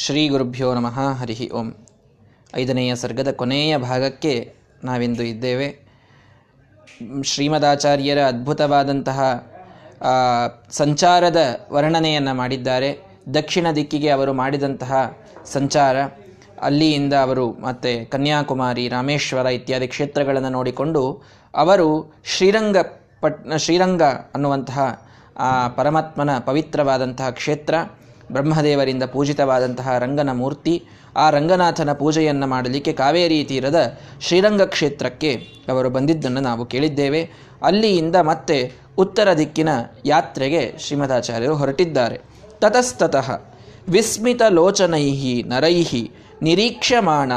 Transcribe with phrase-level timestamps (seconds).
[0.00, 1.68] ಶ್ರೀ ಗುರುಭ್ಯೋ ನಮಃ ಹರಿ ಓಂ.
[2.56, 5.68] ಐದನೆಯ ಸರ್ಗದ ಕೊನೆಯ ಭಾಗಕ್ಕೆ ನಾವಿಂದು ಇದ್ದೇವೆ.
[7.24, 9.18] ಶ್ರೀಮದಾಚಾರ್ಯರ ಅದ್ಭುತವಾದಂತಹ
[10.70, 11.40] ಸಂಚಾರದ
[11.72, 12.90] ವರ್ಣನೆಯನ್ನು ಮಾಡಿದ್ದಾರೆ.
[13.34, 15.96] ದಕ್ಷಿಣ ದಿಕ್ಕಿಗೆ ಅವರು ಮಾಡಿದಂತಹ ಸಂಚಾರ,
[16.62, 21.22] ಅಲ್ಲಿಯಿಂದ ಅವರು ಮತ್ತೆ ಕನ್ಯಾಕುಮಾರಿ, ರಾಮೇಶ್ವರ ಇತ್ಯಾದಿ ಕ್ಷೇತ್ರಗಳನ್ನು ನೋಡಿಕೊಂಡು
[21.54, 21.88] ಅವರು
[22.24, 22.76] ಶ್ರೀರಂಗ
[23.20, 24.80] ಪಟ್, ಶ್ರೀರಂಗ ಅನ್ನುವಂತಹ
[25.76, 27.74] ಪರಮಾತ್ಮನ ಪವಿತ್ರವಾದಂತಹ ಕ್ಷೇತ್ರ
[28.32, 30.84] ಬ್ರಹ್ಮದೇವರಿಂದ ಪೂಜಿತವಾದಂತಹ ರಂಗನ ಮೂರ್ತಿ,
[31.16, 35.32] ಆ ರಂಗನಾಥನ ಪೂಜೆಯನ್ನು ಮಾಡಲಿಕ್ಕೆ ಕಾವೇರಿ ತೀರದ ಶ್ರೀರಂಗ ಕ್ಷೇತ್ರಕ್ಕೆ
[35.68, 37.30] ಅವರು ಬಂದಿದ್ದನ್ನು ನಾವು ಕೇಳಿದ್ದೇವೆ.
[37.62, 39.68] ಅಲ್ಲಿಯಿಂದ ಮತ್ತೆ ಉತ್ತರ ದಿಕ್ಕಿನ
[40.04, 42.20] ಯಾತ್ರೆಗೆ ಶ್ರೀಮದಾಚಾರ್ಯರು ಹೊರಟಿದ್ದಾರೆ.
[42.58, 43.54] ತತಸ್ತತಃ,
[43.88, 45.86] ವಿಸ್ಮಿತ ಲೋಚನೈಹಿ ನರೈ
[46.42, 47.32] ನಿರೀಕ್ಷಮಾಣ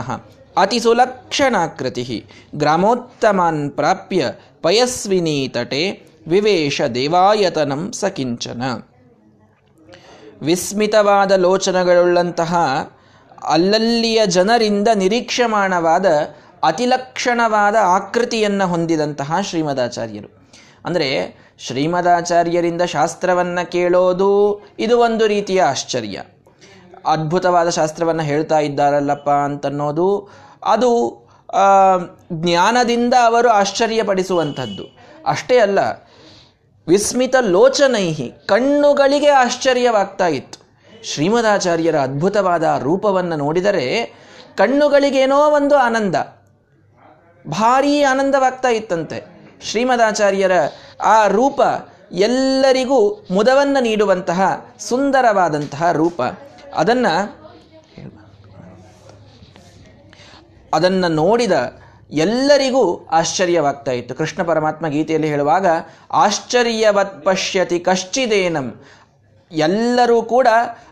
[0.58, 8.62] ಅತಿ ಸುಲಕ್ಷಣಾಕೃತಿ ಗ್ರಾಮೋತ್ತಮಾನ್ ಪ್ರಾಪ್ಯ ಪಯಸ್ವಿನಿ ತಟೆ ವಿವೇಶ ದೇವಾಯತನಂ ಸಕಿಂಚನ
[10.41, 12.54] ವಿಸ್ಮಿತವಾದ ಲೋಚನಗಳುಳ್ಳಂತಹ
[13.49, 16.05] ಅಲ್ಲಲ್ಲಿಯ ಜನರಿಂದ ನಿರೀಕ್ಷಮಾಣವಾದ
[16.63, 20.30] ಅತಿಲಕ್ಷಣವಾದ ಆಕೃತಿಯನ್ನು ಹೊಂದಿದಂತಹ ಶ್ರೀಮದಾಚಾರ್ಯರು.
[20.85, 21.07] ಅಂದರೆ
[21.60, 24.30] ಶ್ರೀಮದಾಚಾರ್ಯರಿಂದ ಶಾಸ್ತ್ರವನ್ನು ಕೇಳೋದು
[24.80, 26.18] ಇದು ಒಂದು ರೀತಿಯ ಆಶ್ಚರ್ಯ.
[27.05, 30.08] ಅದ್ಭುತವಾದ ಶಾಸ್ತ್ರವನ್ನು ಹೇಳ್ತಾ ಇದ್ದಾರಲ್ಲಪ್ಪ ಅಂತನ್ನೋದು
[30.65, 30.91] ಅದು
[32.34, 34.85] ಜ್ಞಾನದಿಂದ ಅವರು ಆಶ್ಚರ್ಯಪಡಿಸುವಂಥದ್ದು.
[35.27, 35.80] ಅಷ್ಟೇ ಅಲ್ಲ
[36.91, 40.57] ವಿಸ್ಮಿತ ಲೋಚನೈಹಿ, ಕಣ್ಣುಗಳಿಗೆ ಆಶ್ಚರ್ಯವಾಗ್ತಾ ಇತ್ತು.
[41.03, 43.85] ಶ್ರೀಮದಾಚಾರ್ಯರ ಅದ್ಭುತವಾದ ರೂಪವನ್ನು ನೋಡಿದರೆ
[44.57, 46.15] ಕಣ್ಣುಗಳಿಗೇನೋ ಒಂದು ಆನಂದ,
[47.45, 49.19] ಭಾರೀ ಆನಂದವಾಗ್ತಾ ಇತ್ತಂತೆ.
[49.63, 50.51] ಶ್ರೀಮದಾಚಾರ್ಯರ
[51.03, 51.62] ಆ ರೂಪ
[52.12, 52.99] ಎಲ್ಲರಿಗೂ
[53.31, 54.41] ಮುದವನ್ನು ನೀಡುವಂತಹ
[54.79, 56.21] ಸುಂದರವಾದಂತಹ ರೂಪ.
[56.75, 57.13] ಅದನ್ನು
[60.73, 61.51] ಅದನ್ನು ನೋಡಿದ
[62.12, 64.16] ಎಲ್ಲರಿಗೂ ಆಶ್ಚರ್ಯವಾಗ್ತಾ ಇತ್ತು.
[64.16, 65.67] ಕೃಷ್ಣ ಪರಮಾತ್ಮ ಗೀತೆಯಲ್ಲಿ ಹೇಳುವಾಗ
[66.12, 68.81] ಆಶ್ಚರ್ಯವತ್ ಪಶ್ಯತಿ ಕಶ್ಚಿದೇನಂ.
[69.51, 70.47] ಎಲ್ಲರೂ ಕೂಡ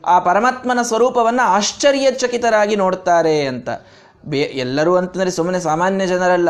[0.05, 3.69] ಆ ಪರಮಾತ್ಮನ ಸ್ವರೂಪವನ್ನು ಆಶ್ಚರ್ಯಚಕಿತರಾಗಿ ನೋಡ್ತಾರೆ ಅಂತ.
[4.25, 6.49] ಬೇ, ಎಲ್ಲರೂ ಅಂತಂದರೆ ಸುಮ್ಮನೆ ಸಾಮಾನ್ಯ ಜನರಲ್ಲ.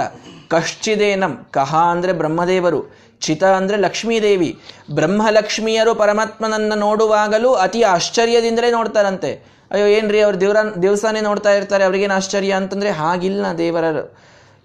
[0.49, 4.59] ಕಶ್ಚಿದೇನಂ, ಕಹ ಅಂದರೆ ಬ್ರಹ್ಮದೇವರು, ಚಿತ ಅಂದರೆ ಲಕ್ಷ್ಮೀದೇವಿ.
[4.91, 9.59] ಬ್ರಹ್ಮಲಕ್ಷ್ಮಿಯರು ಪರಮಾತ್ಮನನ್ನು ನೋಡುವಾಗಲೂ ಅತಿ ಆಶ್ಚರ್ಯದಿಂದಲೇ ನೋಡ್ತಾರಂತೆ.
[9.71, 13.83] ಅಯ್ಯೋ, ಏನ್ರಿ ಅವ್ರು ದೇವ್ರ ದೇವಸ್ಥಾನೇ ನೋಡ್ತಾ ಇರ್ತಾರೆ, ಅವ್ರಿಗೇನು ಆಶ್ಚರ್ಯ ಅಂತಂದರೆ, ಹಾಗಿಲ್ಲ ದೇವರ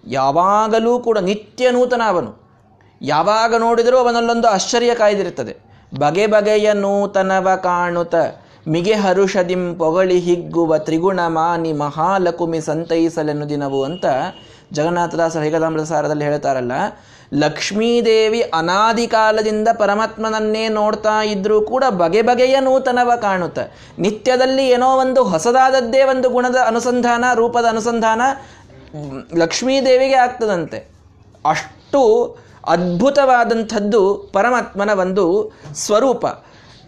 [0.07, 2.31] ಯಾವಾಗಲೂ ಕೂಡ ನಿತ್ಯ ನೂತನ ಅವನು
[3.01, 5.53] ಯಾವಾಗ ನೋಡಿದರೂ ಅವನಲ್ಲೊಂದು ಆಶ್ಚರ್ಯ ಕಾಯ್ದಿರುತ್ತದೆ.
[5.99, 8.15] ಬಗೆ ಬಗೆಯ ನೂತನವ ಕಾಣುತ,
[8.67, 14.05] ಮಿಗೆ ಹರುಷದಿಂ ಪೊಗಳಿ ಹಿಗ್ಗುವ ತ್ರಿಗುಣ ಮಾನಿ ಮಹಾಲಕುಮಿ ಸಂತೈಸಲೆನು ದಿನವು ಅಂತ
[14.73, 16.71] ಜಗನ್ನಾಥದಾಸರ ಹೇಗದಾಮೃತ ಸಾರದಲ್ಲಿ ಹೇಳ್ತಾರಲ್ಲ,
[17.33, 23.59] ಲಕ್ಷ್ಮೀದೇವಿ ಅನಾದಿ ಕಾಲದಿಂದ ಪರಮಾತ್ಮನನ್ನೇ ನೋಡ್ತಾ ಇದ್ರೂ ಕೂಡ ಬಗೆ ಬಗೆಯ ನೂತನವ ಕಾಣುತ್ತ
[23.99, 28.21] ನಿತ್ಯದಲ್ಲಿ ಏನೋ ಒಂದು ಹೊಸದಾದದ್ದೇ ಒಂದು ಗುಣದ ಅನುಸಂಧಾನ, ರೂಪದ ಅನುಸಂಧಾನ
[29.35, 30.77] ಲಕ್ಷ್ಮೀದೇವಿಗೆ ಆಗ್ತದಂತೆ.
[31.45, 36.25] ಅಷ್ಟು ಅದ್ಭುತವಾದಂಥದ್ದು ಪರಮಾತ್ಮನ ಒಂದು ಸ್ವರೂಪ.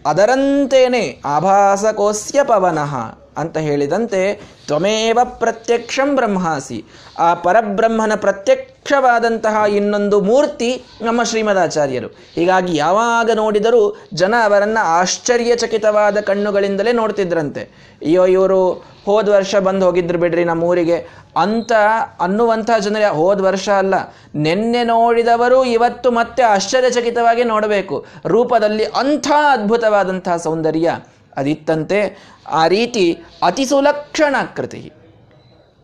[0.06, 3.17] ಅದರಂತೇನೆ ಆಭಾಸಕೋಸ್ಯ ಪವನಃ.
[3.38, 6.84] ಅಂತ ಹೇಳಿದಂತೆ, ತ್ವಮೇವ ಪ್ರತ್ಯಕ್ಷಂ ಬ್ರಹ್ಮಾಸಿ.
[7.18, 12.08] ಆ ಪರಬ್ರಹ್ಮನ ಪ್ರತ್ಯಕ್ಷವಾದಂತಹ ಇನ್ನೊಂದು ಮೂರ್ತಿ ನಮ್ಮ ಶ್ರೀಮದಾಚಾರ್ಯರು.
[12.34, 17.60] ಹೀಗಾಗಿ ಯಾವಾಗ ನೋಡಿದರೂ ಜನ ಅವರನ್ನು ಆಶ್ಚರ್ಯಚಕಿತವಾದ ಕಣ್ಣುಗಳಿಂದಲೇ ನೋಡ್ತಿದ್ರಂತೆ.
[17.60, 18.70] ಅಯ್ಯೋ, ಇವರು
[19.06, 21.08] ಹೋದ ವರ್ಷ ಬಂದು ಹೋಗಿದ್ರು ಬಿಡ್ರಿ ನಮ್ಮ ಊರಿಗೆ
[21.42, 21.72] ಅಂತ
[22.20, 23.94] ಅನ್ನುವಂಥ ಜನರು, ಹೋದ ವರ್ಷ ಅಲ್ಲ.
[24.34, 28.06] ನಿನ್ನೆ ನೋಡಿದವರು ಇವತ್ತು ಮತ್ತೆ ಆಶ್ಚರ್ಯಚಕಿತವಾಗಿ ನೋಡಬೇಕು.
[28.26, 30.90] ರೂಪದಲ್ಲಿ ಅಂಥ ಅದ್ಭುತವಾದಂತಹ ಸೌಂದರ್ಯ.
[31.36, 32.16] ಅದಿತ್ತಂತೆ
[32.48, 34.92] ಆ ರೀತಿ ಅತಿ ಸುಲಕ್ಷಣಾಕೃತಿ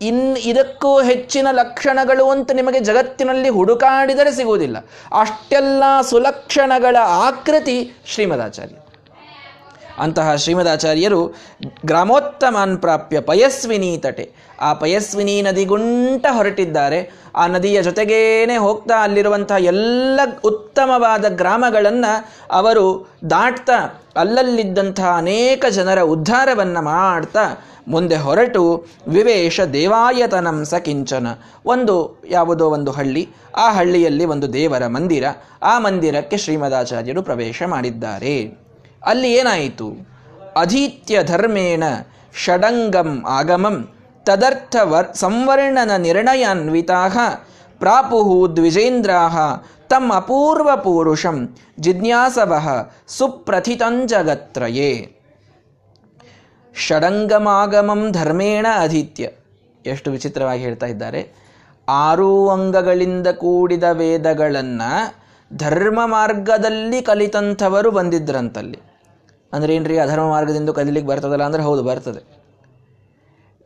[0.00, 4.78] ಇನ್ ಇದಕ್ಕೂ ಹೆಚ್ಚಿನ ಲಕ್ಷಣಗಳು ಅಂತ ನಿಮಗೆ ಜಗತ್ತಿನಲ್ಲಿ ಹುಡುಕಾಡಿದರೆ ಸಿಗುವುದಿಲ್ಲ.
[5.20, 8.74] ಅಷ್ಟೆಲ್ಲ ಸುಲಕ್ಷಣಗಳ ಆಕೃತಿ ಶ್ರೀಮದಾಚಾರ್ಯ.
[9.98, 11.34] ಅಂತಹ ಶ್ರೀಮದಾಚಾರ್ಯರು
[11.86, 14.32] ಗ್ರಾಮೋತ್ತಮಾನ್ ಪ್ರಾಪ್ಯ ಪಯಸ್ವಿನಿ ತಟೆ.
[14.60, 17.12] ಆ ಪಯಸ್ವಿನಿ ನದಿಗುಂಟ ಹೊರಟಿದ್ದಾರೆ.
[17.34, 27.64] ಆ ನದಿಯ ಜೊತೆಗೇನೆ ಹೋಗ್ತಾ ಅಲ್ಲಿರುವಂತಹ ಎಲ್ಲ ಉತ್ತಮವಾದ ಗ್ರಾಮಗಳನ್ನು ಅವರು ದಾಟ್ತಾ ಅಲ್ಲಲ್ಲಿದ್ದಂತಹ ಅನೇಕ ಜನರ ಉದ್ಧಾರವನ್ನು ಮಾಡ್ತಾ
[27.88, 31.26] ಮುಂದೆ ಹೊರಟು ವಿವೇಶ ದೇವಾಯತನಂ ಸ ಕಿಂಚನ.
[31.66, 33.28] ಒಂದು ಯಾವುದೋ ಒಂದು ಹಳ್ಳಿ.
[33.56, 35.24] ಆ ಹಳ್ಳಿಯಲ್ಲಿ ಒಂದು ದೇವರ ಮಂದಿರ.
[35.62, 38.63] ಆ ಮಂದಿರಕ್ಕೆ ಶ್ರೀಮದಾಚಾರ್ಯರು ಪ್ರವೇಶ ಮಾಡಿದ್ದಾರೆ.
[39.06, 39.92] ಅಲ್ಲಿ ಏನಾಯಿತು?
[40.56, 41.84] ಅಧೀತ್ಯ ಧರ್ಮೇಣ
[42.36, 43.88] ಷಡಂಗಂ ಆಗಮಂ
[44.24, 47.08] ತದರ್ಥ ವರ್ ಸಂವರ್ಣನ ನಿರ್ಣಯಾನ್ವಿತಾ
[47.78, 49.28] ಪ್ರಾಪುಹು ದ್ವಿಜೇಂದ್ರಾ
[49.90, 52.62] ತಮ್ಮ ಅಪೂರ್ವ ಪೂರುಷಂ ಜಿಜ್ಞಾಸವ
[53.08, 55.16] ಸುಪ್ರಥಿತಂಜಗತ್ರಯೇ.
[56.76, 59.28] ಷಡಂಗಮಾಗಮಂ ಧರ್ಮೇಣ ಅಧೀತ್ಯ.
[59.86, 61.28] ಎಷ್ಟು ವಿಚಿತ್ರವಾಗಿ ಹೇಳ್ತಾ ಇದ್ದಾರೆ.
[61.88, 65.16] ಆರು ಅಂಗಗಳಿಂದ ಕೂಡಿದ ವೇದಗಳನ್ನು
[65.56, 68.93] ಧರ್ಮ ಮಾರ್ಗದಲ್ಲಿ ಕಲಿತಂಥವರು ಬಂದಿದ್ರಂತಲ್ಲಿ.
[69.54, 72.22] ಅಂದ್ರೆ ಏನ್ರಿ, ಅಧರ್ಮ ಮಾರ್ಗದಿಂದ ಕದಿಲಿಕ್ಕೆ ಬರ್ತದಲ್ಲ ಅಂದ್ರೆ ಹೌದು, ಬರ್ತದೆ.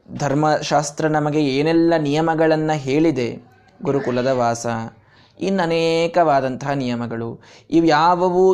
[0.08, 3.28] ಧರ್ಮಶಾಸ್ತ್ರ ನಮಗೆ ಏನೆಲ್ಲ ನಿಯಮಗಳನ್ನು ಹೇಳಿದೆ,
[3.82, 4.66] ಗುರುಕುಲದ ವಾಸ,
[5.40, 7.28] ಇನ್ನು ಅನೇಕವಾದಂತಹ ನಿಯಮಗಳು.
[7.70, 7.86] ಇವು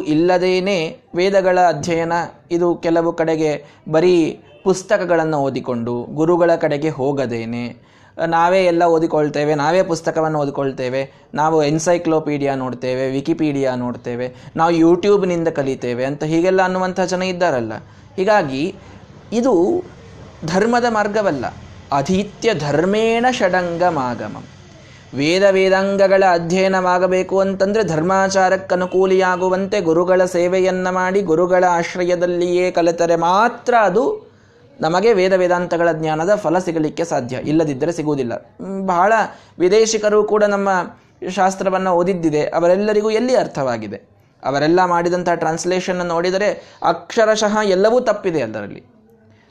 [0.02, 0.78] ಇಲ್ಲದೇನೆ
[1.14, 2.14] ವೇದಗಳ ಅಧ್ಯಯನ
[2.50, 3.52] ಇದು ಕೆಲವು ಕಡೆಗೆ
[3.90, 4.16] ಬರೀ
[4.64, 7.64] ಪುಸ್ತಕಗಳನ್ನು ಓದಿಕೊಂಡು, ಗುರುಗಳ ಕಡೆಗೆ ಹೋಗದೇನೆ.
[8.18, 16.24] ನಾವೇ ಎಲ್ಲ ಓದಿಕೊಳ್ತೇವೆ, ನಾವೇ ಪುಸ್ತಕವನ್ನು ಓದಿಕೊಳ್ತೇವೆ, ನಾವು ಎನ್ಸೈಕ್ಲೋಪೀಡಿಯಾ ನೋಡ್ತೇವೆ ವಿಕಿಪೀಡಿಯಾ ನೋಡ್ತೇವೆ, ನಾವು ಯೂಟ್ಯೂಬ್ನಿಂದ ಕಲಿತೇವೆ ಅಂತ
[16.24, 17.72] ಹೀಗೆಲ್ಲ ಅನ್ನುವಂಥ ಜನ ಇದ್ದಾರಲ್ಲ.
[18.16, 18.74] ಹೀಗಾಗಿ
[19.32, 19.84] ಇದು
[20.44, 21.44] ಧರ್ಮದ ಮಾರ್ಗವಲ್ಲ.
[21.92, 24.44] ಅಧೀತ್ಯ ಧರ್ಮೇಣ ಷಡಂಗಮಾಗಮಂ.
[25.14, 34.33] ವೇದ ವೇದಾಂಗಗಳ ಅಧ್ಯಯನವಾಗಬೇಕು ಅಂತಂದರೆ ಧರ್ಮಾಚಾರಕ್ಕನುಕೂಲಿಯಾಗುವಂತೆ ಗುರುಗಳ ಸೇವೆಯನ್ನು ಮಾಡಿ ಗುರುಗಳ ಆಶ್ರಯದಲ್ಲಿಯೇ ಕಲಿತರೆ ಮಾತ್ರ ಅದು
[34.80, 37.36] ನಮಗೆ ವೇದ ವೇದಾಂತಗಳ ಜ್ಞಾನದ ಫಲ ಸಿಗಲಿಕ್ಕೆ ಸಾಧ್ಯ.
[37.36, 38.56] ಇಲ್ಲದಿದ್ದರೆ ಸಿಗುವುದಿಲ್ಲ.
[38.86, 39.12] ಬಹಳ
[39.58, 40.68] ವಿದೇಶಿಕರು ಕೂಡ ನಮ್ಮ
[41.28, 42.46] ಶಾಸ್ತ್ರವನ್ನು ಓದಿದ್ದಿದೆ.
[42.46, 44.14] ಅವರೆಲ್ಲರಿಗೂ ಎಲ್ಲಿ ಅರ್ಥವಾಗಿದೆ?
[44.44, 48.84] ಅವರೆಲ್ಲ ಮಾಡಿದಂಥ ಟ್ರಾನ್ಸ್ಲೇಷನ್ ನೋಡಿದರೆ ಅಕ್ಷರಶಃ ಎಲ್ಲವೂ ತಪ್ಪಿದೆ ಅದರಲ್ಲಿ.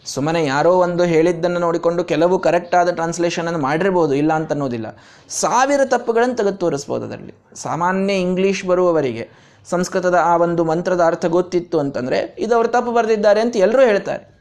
[0.05, 4.97] ಸುಮ್ಮನೆ ಯಾರೋ ಒಂದು ಹೇಳಿದ್ದನ್ನು ನೋಡಿಕೊಂಡು ಕೆಲವು ಕರೆಕ್ಟ್ ಆದ ಟ್ರಾನ್ಸ್ಲೇಷನ್ ಅನ್ನು ಮಾಡಿರ್ಬೋದು, ಇಲ್ಲ ಅಂತ ಅನ್ನೋದಿಲ್ಲ.
[5.29, 7.33] ಸಾವಿರ ತಪ್ಪುಗಳನ್ನು ತೆಗೆದು ತೋರಿಸ್ಬೋದು ಅದರಲ್ಲಿ.
[7.55, 9.29] ಸಾಮಾನ್ಯ ಇಂಗ್ಲೀಷ್ ಬರುವವರಿಗೆ
[9.69, 14.32] ಸಂಸ್ಕೃತದ ಆ ಒಂದು ಮಂತ್ರದ ಅರ್ಥ ಗೊತ್ತಿತ್ತು ಅಂತಂದರೆ ಇದು ಅವರು ತಪ್ಪು ಬರೆದಿದ್ದಾರೆ ಅಂತ ಎಲ್ಲರೂ ಹೇಳ್ತಾರೆ.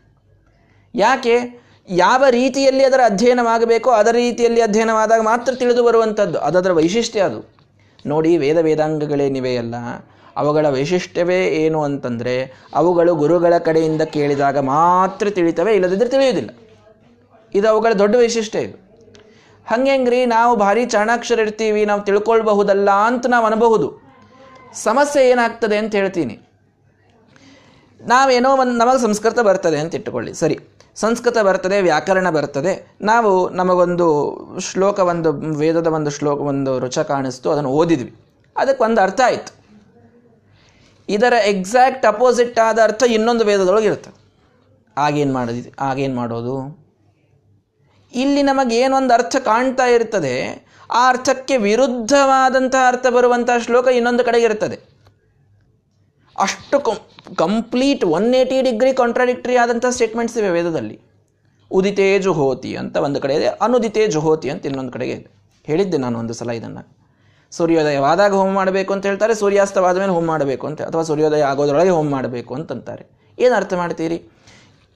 [0.95, 1.63] ಯಾಕೆ?
[1.89, 6.39] ಯಾವ ರೀತಿಯಲ್ಲಿ ಅದರ ಅಧ್ಯಯನವಾಗಬೇಕೋ ಅದರ ರೀತಿಯಲ್ಲಿ ಅಧ್ಯಯನವಾದಾಗ ಮಾತ್ರ ತಿಳಿದು ಬರುವಂಥದ್ದು.
[6.39, 7.55] ಅದರ ವೈಶಿಷ್ಟ್ಯ ಅದು.
[8.07, 9.75] ನೋಡಿ, ವೇದ ವೇದಾಂಗಗಳೇನಿವೆಯಲ್ಲ
[10.37, 16.51] ಅವುಗಳ ವೈಶಿಷ್ಟ್ಯವೇ ಏನು ಅಂತಂದರೆ, ಅವುಗಳು ಗುರುಗಳ ಕಡೆಯಿಂದ ಕೇಳಿದಾಗ ಮಾತ್ರ ತಿಳಿತವೆ ಇಲ್ಲದಿದ್ದರೆ ತಿಳಿಯುವುದಿಲ್ಲ.
[17.55, 18.93] ಇದು ಅವುಗಳ ದೊಡ್ಡ ವೈಶಿಷ್ಟ್ಯ ಇದು.
[19.67, 24.03] ಹಂಗೆಂಗ್ರಿ ನಾವು ಭಾರಿ ಚಾಣಾಕ್ಷರ ಇರ್ತೀವಿ ನಾವು ತಿಳ್ಕೊಳ್ಬಹುದಲ್ಲ ಅಂತ ನಾವು ಅನ್ಬಹುದು.
[24.75, 26.41] ಸಮಸ್ಯೆ ಏನಾಗ್ತದೆ ಅಂತ ಹೇಳ್ತೀನಿ.
[28.01, 30.35] ನಾವೇನೋ ಒಂದು ನಮಗೆ ಸಂಸ್ಕೃತ ಬರ್ತದೆ ಅಂತ ಇಟ್ಟುಕೊಳ್ಳಿ.
[30.35, 30.59] ಸರಿ.
[30.97, 32.97] ಸಂಸ್ಕೃತ ಬರ್ತದೆ, ವ್ಯಾಕರಣ ಬರ್ತದೆ.
[33.01, 34.07] ನಾವು ನಮಗೊಂದು
[34.61, 38.15] ಶ್ಲೋಕ, ಒಂದು ವೇದದ ಒಂದು ಶ್ಲೋಕ, ಒಂದು ರುಚ ಕಾಣಿಸ್ತು, ಅದನ್ನು ಓದಿದ್ವಿ.
[38.57, 39.63] ಅದಕ್ಕೆ ಒಂದು ಅರ್ಥ ಆಯಿತು.
[41.09, 44.11] ಇದರ ಎಕ್ಸಾಕ್ಟ್ ಅಪೋಸಿಟ್ ಆದ ಅರ್ಥ ಇನ್ನೊಂದು ವೇದದೊಳಗೆ ಇರುತ್ತೆ.
[44.99, 46.83] ಆಗೇನು ಮಾಡಿದ್ವಿ ಆಗೇನು ಮಾಡೋದು?
[48.15, 54.92] ಇಲ್ಲಿ ನಮಗೆ ಏನೊಂದು ಅರ್ಥ ಕಾಣ್ತಾ ಇರ್ತದೆ, ಆ ಅರ್ಥಕ್ಕೆ ವಿರುದ್ಧವಾದಂತಹ ಅರ್ಥ ಬರುವಂತಹ ಶ್ಲೋಕ ಇನ್ನೊಂದು ಕಡೆಗೆ ಇರ್ತದೆ.
[56.47, 56.79] ಅಷ್ಟು
[57.43, 60.97] complete one eighty degree contradictory ಆದಂಥ ಸ್ಟೇಟ್ಮೆಂಟ್ಸ್ ಇವೆ ವೇದದಲ್ಲಿ.
[61.71, 65.29] ಉದಿತೇ ಜುಹೋತಿ ಅಂತ ಒಂದು ಕಡೆ ಇದೆ, ಅನುದಿತೇ ಜುಹೋತಿ ಅಂತ ಇನ್ನೊಂದು ಕಡೆಗೆ ಇದೆ.
[65.65, 66.83] ಹೇಳಿದ್ದೆ ನಾನು ಒಂದು ಸಲ ಇದನ್ನು.
[67.53, 72.53] ಸೂರ್ಯೋದಯವಾದಾಗ ಹೋಮ ಮಾಡಬೇಕು ಅಂತ ಹೇಳ್ತಾರೆ, ಸೂರ್ಯಾಸ್ತವಾದ ಮೇಲೆ ಹೋಮ ಮಾಡಬೇಕು ಅಂತ, ಅಥವಾ ಸೂರ್ಯೋದಯ ಆಗೋದ್ರೊಳಗೆ ಹೋಮ ಮಾಡಬೇಕು
[72.59, 73.05] ಅಂತಂತಾರೆ.
[73.39, 74.19] ಏನು ಅರ್ಥ ಮಾಡ್ತೀರಿ?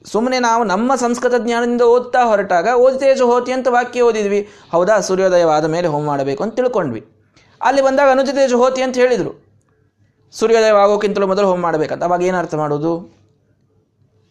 [0.05, 4.41] ಸುಮ್ಮನೆ ನಾವು ನಮ್ಮ ಸಂಸ್ಕೃತ ಜ್ಞಾನದಿಂದ ಓದ್ತಾ ಹೊರಟಾಗ, ಓದಿತೇ ಜುಹೋತಿ ಅಂತ ವಾಕ್ಯ ಓದಿದ್ವಿ,
[4.73, 7.01] ಹೌದಾ, ಸೂರ್ಯೋದಯವಾದ ಮೇಲೆ ಹೋಮ ಮಾಡಬೇಕು ಅಂತ ತಿಳ್ಕೊಂಡ್ವಿ.
[7.61, 9.33] ಅಲ್ಲಿ ಬಂದಾಗ ಅನುಜಿತೇ ಜುಹೋತಿ ಅಂತ ಹೇಳಿದರು.
[10.33, 12.03] ಸೂರ್ಯೋದಯವಾಗೋಕ್ಕಿಂತಲೂ ಮೊದಲು ಹೋಮ ಮಾಡಬೇಕಂತ.
[12.03, 12.91] ಅವಾಗ ಏನು ಅರ್ಥ ಮಾಡೋದು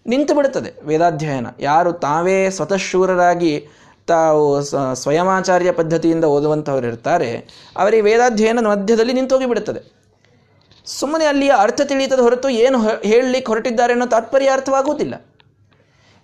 [0.06, 1.46] ನಿಂತು ಬಿಡುತ್ತದೆ ವೇದಾಧ್ಯಯನ.
[1.60, 3.66] ಯಾರು ತಾವೇ ಸ್ವತಃ ಶೂರರಾಗಿ
[4.06, 4.62] ತಾವು
[4.94, 7.30] ಸ್ವಯಮಾಚಾರ್ಯ ಪದ್ಧತಿಯಿಂದ ಓದುವಂಥವ್ರು ಇರ್ತಾರೆ,
[7.76, 9.80] ಅವರಿಗೆ ವೇದಾಧ್ಯಯನ ಮಧ್ಯದಲ್ಲಿ ನಿಂತೋಗಿ ಹೋಗಿಬಿಡುತ್ತದೆ
[10.86, 15.14] ಸುಮ್ಮನೆ ಅಲ್ಲಿಯ ಅರ್ಥ ತಿಳಿಯುತ್ತದೆ ಹೊರತು ಏನು ಹೇಳಲಿಕ್ಕೆ ಹೊರಟಿದ್ದಾರೆ ಅನ್ನೋ ತಾತ್ಪರ್ಯ ಅರ್ಥವಾಗುವುದಿಲ್ಲ.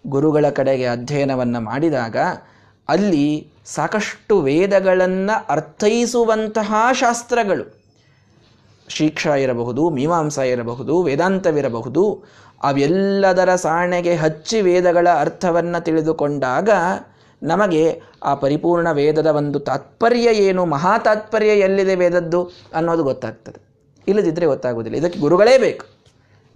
[0.07, 2.17] ಗುರುಗಳ ಕಡೆಗೆ ಅಧ್ಯಯನವನ್ನು ಮಾಡಿದಾಗ
[2.89, 3.27] ಅಲ್ಲಿ
[3.67, 7.82] ಸಾಕಷ್ಟು ವೇದಗಳನ್ನು ಅರ್ಥೈಸುವಂತಹ ಶಾಸ್ತ್ರಗಳು.
[8.89, 12.25] ಶಿಕ್ಷಾ ಇರಬಹುದು ಮೀಮಾಂಸ ಇರಬಹುದು ವೇದಾಂತವಿರಬಹುದು,
[12.63, 16.71] ಅವೆಲ್ಲದರ ಸಾಣೆಗೆ ಹಚ್ಚಿ ವೇದಗಳ ಅರ್ಥವನ್ನು ತಿಳಿದುಕೊಂಡಾಗ
[17.43, 23.73] ನಮಗೆ ಆ ಪರಿಪೂರ್ಣ ವೇದದ ಒಂದು ತಾತ್ಪರ್ಯ ಏನು ಮಹಾ ತಾತ್ಪರ್ಯ ಎಲ್ಲಿದೆ ವೇದದ್ದು ಅನ್ನೋದು ಗೊತ್ತಾಗ್ತದೆ.
[24.09, 25.87] ಇಲ್ಲದಿದ್ದರೆ ಗೊತ್ತಾಗೋದಿಲ್ಲ ಇದಕ್ಕೆ ಗುರುಗಳೇ ಬೇಕು.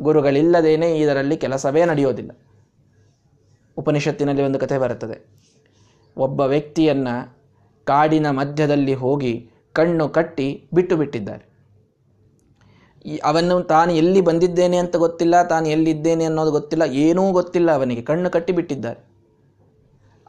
[0.00, 2.30] ಗುರುಗಳಿಲ್ಲದೇನೆ ಇದರಲ್ಲಿ ಕೆಲಸವೇ ನಡೆಯೋದಿಲ್ಲ.
[3.76, 5.26] ಉಪನಿಷತ್ತಿನಲ್ಲಿ ಒಂದು ಕಥೆ ಬರುತ್ತದೆ.
[6.16, 7.36] ಒಬ್ಬ ವ್ಯಕ್ತಿಯನ್ನು
[7.84, 11.42] ಕಾಡಿನ ಮಧ್ಯದಲ್ಲಿ ಹೋಗಿ ಕಣ್ಣು ಕಟ್ಟಿ ಬಿಟ್ಟು ಬಿಟ್ಟಿದ್ದಾರೆ.
[11.42, 11.55] ಈ-
[13.24, 19.00] ಅವನು ತಾನು ಎಲ್ಲಿ ಬಂದಿದ್ದೇನೆ ಅಂತ ಗೊತ್ತಿಲ್ಲ, ತಾನು ಎಲ್ಲಿದ್ದೇನೆ ಅನ್ನೋದು ಗೊತ್ತಿಲ್ಲ, ಏನೂ ಗೊತ್ತಿಲ್ಲ ಅವನಿಗೆ, ಕಣ್ಣು ಕಟ್ಟಿಬಿಟ್ಟಿದ್ದಾರೆ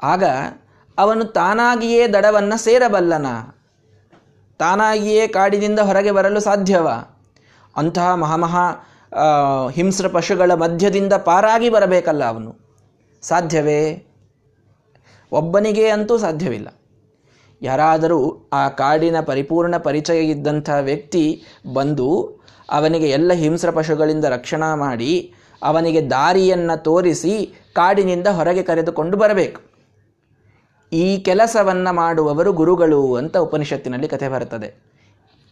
[0.04, 0.24] ಆಗ
[0.98, 3.28] ಅವನು ತಾನಾಗಿಯೇ ದಡವನ್ನು ಸೇರಬಲ್ಲನ,
[4.60, 6.88] ತಾನಾಗಿಯೇ ಕಾಡಿನಿಂದ ಹೊರಗೆ ಬರಲು ಸಾಧ್ಯವ.
[7.78, 8.66] ಅಂತಹ ಮಹಾಮಹಾ
[9.72, 12.52] ಹಿಂಸ್ರ ಪಶುಗಳ ಮಧ್ಯದಿಂದ ಪಾರಾಗಿ ಬರಬೇಕಲ್ಲ ಅವನು.
[13.22, 13.82] ಸಾಧ್ಯವೇ?
[15.32, 16.68] ಒಬ್ಬನಿಗೆ ಅಂತೂ ಸಾಧ್ಯವಿಲ್ಲ.
[17.62, 21.24] ಯಾರಾದರೂ ಆ ಕಾಡಿನ ಪರಿಪೂರ್ಣ ಪರಿಚಯ ಇದ್ದಂಥ ವ್ಯಕ್ತಿ
[21.74, 22.08] ಬಂದು
[22.70, 25.34] ಅವನಿಗೆ ಎಲ್ಲ ಹಿಂಸ್ರ ಪಶುಗಳಿಂದ ರಕ್ಷಣಾ ಮಾಡಿ
[25.64, 29.62] ಅವನಿಗೆ ದಾರಿಯನ್ನು ತೋರಿಸಿ ಕಾಡಿನಿಂದ ಹೊರಗೆ ಕರೆದುಕೊಂಡು ಬರಬೇಕು.
[30.94, 34.76] ಈ ಕೆಲಸವನ್ನು ಮಾಡುವವರು ಗುರುಗಳು ಅಂತ ಉಪನಿಷತ್ತಿನಲ್ಲಿ ಕಥೆ ಬರುತ್ತದೆ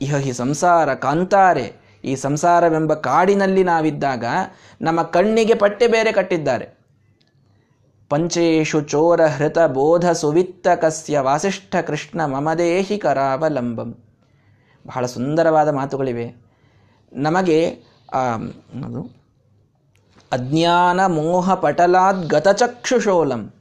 [0.02, 1.74] ಇಹ ಹಿ ಸಂಸಾರ ಕಾಂತಾರೆ.
[2.04, 4.26] ಈ ಸಂಸಾರವೆಂಬ ಕಾಡಿನಲ್ಲಿ ನಾವಿದ್ದಾಗ
[4.82, 6.78] ನಮ್ಮ ಕಣ್ಣಿಗೆ ಪಟ್ಟೆ ಬೇರೆ ಕಟ್ಟಿದ್ದಾರೆ.
[8.10, 13.96] ಪಂಚೇಶು ಚೋರ ಹೃತ ಬೋಧ ಸುವಿತ್ತ ಕಸ್ಯ ವಾಸಿಷ್ಠ ಕೃಷ್ಣ ಮಮದೇಹಿ ಕರಾವಲಂಬಂ.
[14.88, 16.45] ಬಹಳ ಸುಂದರವಾದ ಮಾತುಗಳಿವೆ.
[17.16, 17.70] ನಮಗೆ
[18.86, 19.16] ಅದು
[20.32, 23.54] ಅಜ್ಞಾನ ಮೋಹ ಪಟಲಾದ್ ಗತಚಕ್ಷುಷೋಲಂ.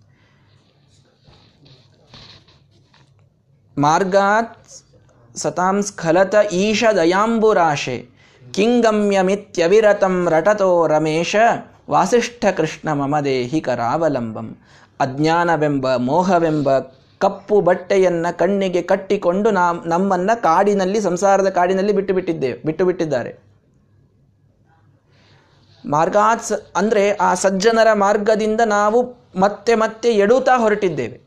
[3.78, 4.58] ಮಾರ್ಗಾತ್
[5.36, 8.08] ಸತಾಂ ಸ್ಖಲತ ಈಶ ದಯಾಂಬುರಾಶೆ
[8.52, 11.36] ಕಿಂಗಮ್ಯಮಿತ್ಯವಿರತಂ ರಟತೋ ರಮೇಶ
[11.90, 14.58] ವಾಸಿಷ್ಠ ಕೃಷ್ಣ ಮಮದೇಹಿ ಕರಾವಲಂಬಂ.
[15.00, 16.78] ಅಜ್ಞಾನವೆಂಬ ಮೋಹವೆಂಬ
[17.18, 23.43] ಕಪ್ಪು ಬಟ್ಟೆಯನ್ನು ಕಣ್ಣಿಗೆ ಕಟ್ಟಿಕೊಂಡು ನಾ ನಮ್ಮನ್ನು ಕಾಡಿನಲ್ಲಿ, ಸಂಸಾರದ ಕಾಡಿನಲ್ಲಿ ಬಿಟ್ಟು ಬಿಟ್ಟಿದ್ದೇವೆ ಬಿಟ್ಟು ಬಿಟ್ಟಿದ್ದಾರೆ.
[25.86, 31.20] ಮಾರ್ಗಾತ್ ಅಂದರೆ ಆ ಸಜ್ಜನರ ಮಾರ್ಗದಿಂದ ನಾವು ಮತ್ತೆ ಮತ್ತೆ ಎಡುತ್ತಾ ಹೊರಟಿದ್ದೇವೆ.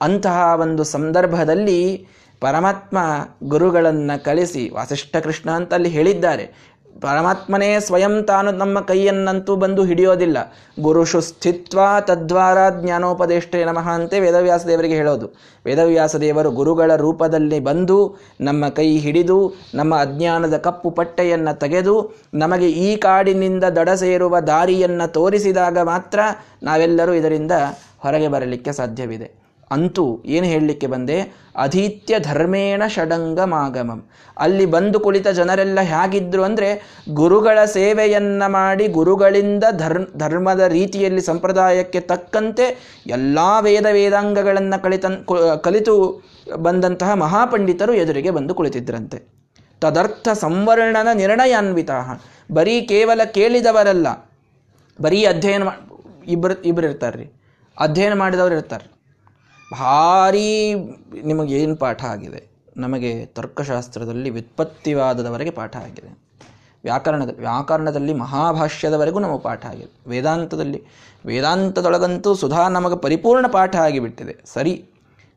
[0.00, 2.06] ಅಂತಹ ಒಂದು ಸಂದರ್ಭದಲ್ಲಿ
[2.40, 2.98] ಪರಮಾತ್ಮ
[3.44, 6.73] ಗುರುಗಳನ್ನು ಕಳಿಸಿ ವಾಸಿಷ್ಠ ಕೃಷ್ಣ ಅಂತ ಅಲ್ಲಿ ಹೇಳಿದ್ದಾರೆ.
[7.00, 10.54] ಪರಮಾತ್ಮನೇ ಸ್ವಯಂ ತಾನು ನಮ್ಮ ಕೈಯನ್ನಂತೂ ಬಂದು ಹಿಡಿಯೋದಿಲ್ಲ.
[10.80, 15.32] ಗುರುಷು ಸ್ಥಿತ್ವ ತದ್ವಾರ ಜ್ಞಾನೋಪದೇಷ್ಟೇ ನಮಃ ಅಂತೆ ವೇದವ್ಯಾಸ ದೇವರಿಗೆ ಹೇಳೋದು.
[15.66, 22.96] ವೇದವ್ಯಾಸ ದೇವರು ಗುರುಗಳ ರೂಪದಲ್ಲಿ ಬಂದು ನಮ್ಮ ಕೈ ಹಿಡಿದು, ನಮ್ಮ ಅಜ್ಞಾನದ ಕಪ್ಪು ಪಟ್ಟೆಯನ್ನು ತೆಗೆದು, ನಮಗೆ ಈ
[22.96, 26.20] ಕಾಡಿನಿಂದ ದಡ ಸೇರುವ ದಾರಿಯನ್ನು ತೋರಿಸಿದಾಗ ಮಾತ್ರ
[26.62, 27.52] ನಾವೆಲ್ಲರೂ ಇದರಿಂದ
[27.98, 29.43] ಹೊರಗೆ ಬರಲಿಕ್ಕೆ ಸಾಧ್ಯವಿದೆ.
[29.70, 31.16] ಅಂತೂ ಏನು ಹೇಳಲಿಕ್ಕೆ ಬಂದೆ?
[31.56, 34.08] ಅಧೀತ್ಯ ಧರ್ಮೇಣ ಷಡಂಗಮಾಗಮಂ.
[34.38, 36.68] ಅಲ್ಲಿ ಬಂದು ಕುಳಿತ ಜನರೆಲ್ಲ ಹೇಗಿದ್ರು ಅಂದರೆ
[37.12, 42.66] ಗುರುಗಳ ಸೇವೆಯನ್ನ ಮಾಡಿ ಗುರುಗಳಿಂದ ಧರ್ಮ ಧರ್ಮದ ರೀತಿಯಲ್ಲಿ ಸಂಪ್ರದಾಯಕ್ಕೆ ತಕ್ಕಂತೆ
[43.06, 45.06] ಎಲ್ಲ ವೇದ ವೇದಾಂಗಗಳನ್ನು ಕಲಿತ
[45.62, 46.22] ಕಲಿತು
[46.56, 49.18] ಬಂದಂತಹ ಮಹಾಪಂಡಿತರು ಎದುರಿಗೆ ಬಂದು ಕುಳಿತಿದ್ರಂತೆ.
[49.80, 51.90] ತದರ್ಥ ಸಂವರ್ಣನ ನಿರ್ಣಯಾನ್ವಿತ
[52.52, 54.06] ಬರೀ ಕೇವಲ ಕೇಳಿದವರಲ್ಲ.
[55.00, 55.62] ಬರೀ ಅಧ್ಯಯನ
[56.26, 57.32] ಇಬ್ಬರು ಇಬ್ಬರು ಇರ್ತಾರೆ
[57.80, 58.93] ಅಧ್ಯಯನ ಮಾಡಿದವರು ಇರ್ತಾರೆ
[59.78, 60.74] ಭಾರೀ
[61.22, 62.48] ನಿಮಗೇನು ಪಾಠ ಆಗಿದೆ?
[62.76, 66.24] ನಮಗೆ ತರ್ಕಶಾಸ್ತ್ರದಲ್ಲಿ ವ್ಯುತ್ಪತ್ತಿವಾದದವರೆಗೆ ಪಾಠ ಆಗಿದೆ.
[66.84, 70.10] ವ್ಯಾಕರಣದ, ವ್ಯಾಕರಣದಲ್ಲಿ ಮಹಾಭಾಷ್ಯದವರೆಗೂ ನಮಗೆ ಪಾಠ ಆಗಿದೆ.
[70.10, 70.84] ವೇದಾಂತದಲ್ಲಿ,
[71.26, 74.36] ವೇದಾಂತದೊಳಗಂತೂ ಸುಧಾ ನಮಗೆ ಪರಿಪೂರ್ಣ ಪಾಠ ಆಗಿಬಿಟ್ಟಿದೆ.
[74.46, 74.90] ಸರಿ,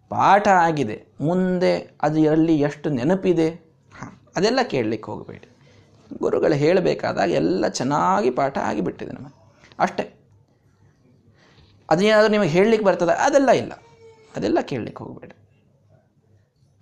[0.09, 1.05] ಪಾಠ ಆಗಿದೆ.
[1.21, 3.49] ಮುಂದೆ ಅದರಲ್ಲಿ ಎಷ್ಟು ನೆನಪಿದೆ?
[3.99, 5.49] ಹಾಂ, ಅದೆಲ್ಲ ಕೇಳಲಿಕ್ಕೆ ಹೋಗಬೇಡಿ.
[6.19, 9.53] ಗುರುಗಳು ಹೇಳಬೇಕಾದಾಗ ಎಲ್ಲ ಚೆನ್ನಾಗಿ ಪಾಠ ಆಗಿಬಿಟ್ಟಿದೆ ನಮಗೆ.
[9.79, 10.13] ಅಷ್ಟೇ.
[11.89, 13.11] ಅದೇನಾದರೂ ನಿಮಗೆ ಹೇಳಲಿಕ್ಕೆ ಬರ್ತದೆ?
[13.11, 13.71] ಅದೆಲ್ಲ ಇಲ್ಲ.
[14.35, 15.31] ಅದೆಲ್ಲ ಕೇಳಲಿಕ್ಕೆ ಹೋಗಬೇಡ.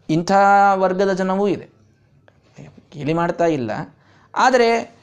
[0.10, 0.32] ಇಂಥ
[0.74, 1.70] ವರ್ಗದ ಜನವೂ ಇದೆ.
[2.92, 3.72] ಕೇಳಿ ಮಾಡ್ತಾ ಇಲ್ಲ.
[4.36, 4.96] ಆದರೆ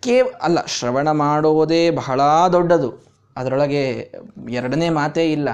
[0.00, 2.20] ಕೇವ್, ಅಲ್ಲ, ಶ್ರವಣ ಮಾಡುವುದೇ ಬಹಳ
[2.52, 2.94] ದೊಡ್ಡದು.
[3.36, 4.12] ಅದರೊಳಗೆ
[4.50, 5.48] ಎರಡನೇ ಮಾತೇ ಇಲ್ಲ.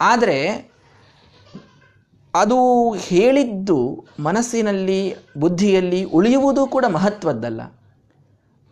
[0.00, 0.70] ಆದರೆ
[2.34, 7.62] ಅದು ಹೇಳಿದ್ದು ಮನಸ್ಸಿನಲ್ಲಿ, ಬುದ್ಧಿಯಲ್ಲಿ ಉಳಿಯುವುದು ಕೂಡ ಮಹತ್ವದ್ದಲ್ಲ.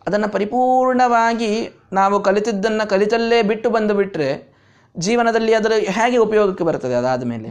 [0.07, 4.54] ಅದನ್ನು ಪರಿಪೂರ್ಣವಾಗಿ ನಾವು ಕಲಿತಿದ್ದನ್ನು ಕಲಿತಲ್ಲೇ ಬಿಟ್ಟು ಬಂದು ಬಿಟ್ಟರೆ
[4.99, 7.49] ಜೀವನದಲ್ಲಿ ಅದರ ಹೇಗೆ ಉಪಯೋಗಕ್ಕೆ ಬರ್ತದೆ ಅದಾದ ಮೇಲೆ.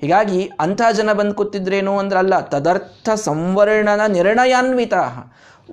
[0.00, 4.94] ಹೀಗಾಗಿ ಅಂಥ ಜನ ಬಂದು ಕೂತಿದ್ರೇನು ಅಂದ್ರೆ ಅಲ್ಲ, ತದರ್ಥ ಸಂವರ್ಣನ ನಿರ್ಣಯಾನ್ವಿತ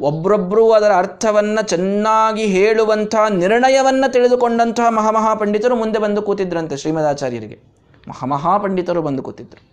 [0.02, 7.60] ಒಬ್ಬರೊಬ್ಬರು ಅದರ ಅರ್ಥವನ್ನು ಚೆನ್ನಾಗಿ ಹೇಳುವಂಥ ನಿರ್ಣಯವನ್ನು ತಿಳಿದುಕೊಂಡಂತಹ ಮಹಾಮಹಾಪಂಡಿತರು ಮುಂದೆ ಬಂದು ಕೂತಿದ್ರಂತೆ ಶ್ರೀಮದಾಚಾರ್ಯರಿಗೆ.
[8.08, 9.70] ಮಹಾಮಹಾಪಂಡಿತರು ಬಂದು ಕೂತಿದ್ರು.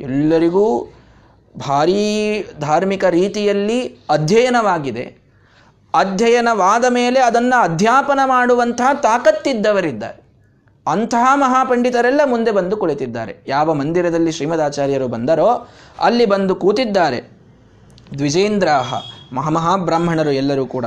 [0.00, 0.94] ಎಲ್ಲರಿಗೂ
[1.68, 5.16] ಭಾರೀ ಧಾರ್ಮಿಕ ರೀತಿಯಲ್ಲಿ ಅಧ್ಯಯನವಾಗಿದೆ.
[5.94, 10.19] ಅಧ್ಯಯನವಾದ ಮೇಲೆ ಅದನ್ನು ಅಧ್ಯಾಪನ ಮಾಡುವಂತಹ ತಾಕತ್ತಿದ್ದವರಿದ್ದಾರೆ.
[10.90, 13.36] ಅಂತಹ ಮಹಾಪಂಡಿತರೆಲ್ಲ ಮುಂದೆ ಬಂದು ಕುಳಿತಿದ್ದಾರೆ.
[13.48, 15.68] ಯಾವ ಮಂದಿರದಲ್ಲಿ ಶ್ರೀಮದಾಚಾರ್ಯರು ಬಂದರೋ
[16.00, 17.20] ಅಲ್ಲಿ ಬಂದು ಕೂತಿದ್ದಾರೆ.
[18.18, 18.94] ದ್ವಿಜೇಂದ್ರಾಹ,
[19.32, 20.84] ಮಹಾಮಹಾಬ್ರಾಹ್ಮಣರು ಎಲ್ಲರೂ ಕೂಡ.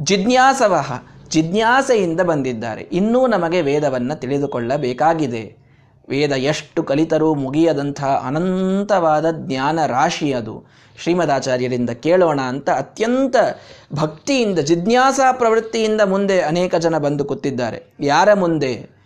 [0.00, 2.82] ಜಿಜ್ಞಾಸವಹ, ಜಿಜ್ಞಾಸೆಯಿಂದ ಬಂದಿದ್ದಾರೆ.
[2.82, 5.56] ಇನ್ನೂ ನಮಗೆ ವೇದವನ್ನು ತಿಳಿದುಕೊಳ್ಳಬೇಕಾಗಿದೆ.
[6.08, 10.64] ವೇದ ಎಷ್ಟು ಕಲಿತರೂ ಮುಗಿಯದಂಥ ಅನಂತವಾದ ಜ್ಞಾನ ರಾಶಿ ಅದು.
[11.02, 13.36] ಶ್ರೀಮದಾಚಾರ್ಯರಿಂದ ಕೇಳೋಣ ಅಂತ ಅತ್ಯಂತ
[13.94, 17.94] ಭಕ್ತಿಯಿಂದ, ಜಿಜ್ಞಾಸಾ ಪ್ರವೃತ್ತಿಯಿಂದ ಮುಂದೆ ಅನೇಕ ಜನ ಬಂದು ಕೂತಿದ್ದಾರೆ.
[18.00, 19.01] ಯಾರ ಮುಂದೆ?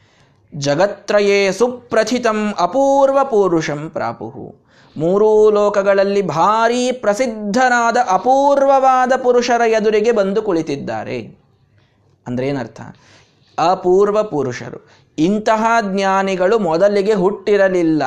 [0.54, 4.56] ಜಗತ್ರಯೇ ಸುಪ್ರಥಿತಂ ಅಪೂರ್ವ ಪುರುಷಂ ಪ್ರಾಪುಹು.
[4.96, 11.38] ಮೂರೂ ಲೋಕಗಳಲ್ಲಿ ಭಾರೀ ಪ್ರಸಿದ್ಧನಾದ ಅಪೂರ್ವವಾದ ಪುರುಷರ ಎದುರಿಗೆ ಬಂದು ಕುಳಿತಿದ್ದಾರೆ.
[12.26, 12.80] ಅಂದ್ರೆ ಏನರ್ಥ
[13.58, 14.86] ಅಪೂರ್ವ ಪುರುಷರು.
[15.18, 18.04] ಇಂತಹ ಜ್ಞಾನಿಗಳು ಮೊದಲಿಗೆ ಹುಟ್ಟಿರಲಿಲ್ಲ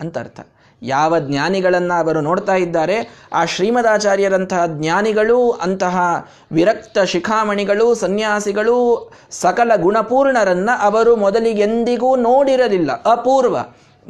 [0.00, 0.49] ಅಂತ ಅರ್ಥ
[0.82, 11.16] ಯಾವ ಜ್ಞಾನಿಗಳನ್ನು ಅವರು ನೋಡ್ತಾ ಇದ್ದಾರೆ, ಆ ಶ್ರೀಮದಾಚಾರ್ಯರಂತಹ ಜ್ಞಾನಿಗಳು, ಅಂತಹ ವಿರಕ್ತ ಶಿಖಾಮಣಿಗಳು, ಸನ್ಯಾಸಿಗಳು ಸಕಲ ಗುಣಪೂರ್ಣರನ್ನ ಅವರು
[11.16, 13.02] ಮೊದಲಿಗೆಂದಿಗೂ ನೋಡಿರಲಿಲ್ಲ.
[13.02, 13.56] ಅಪೂರ್ವ.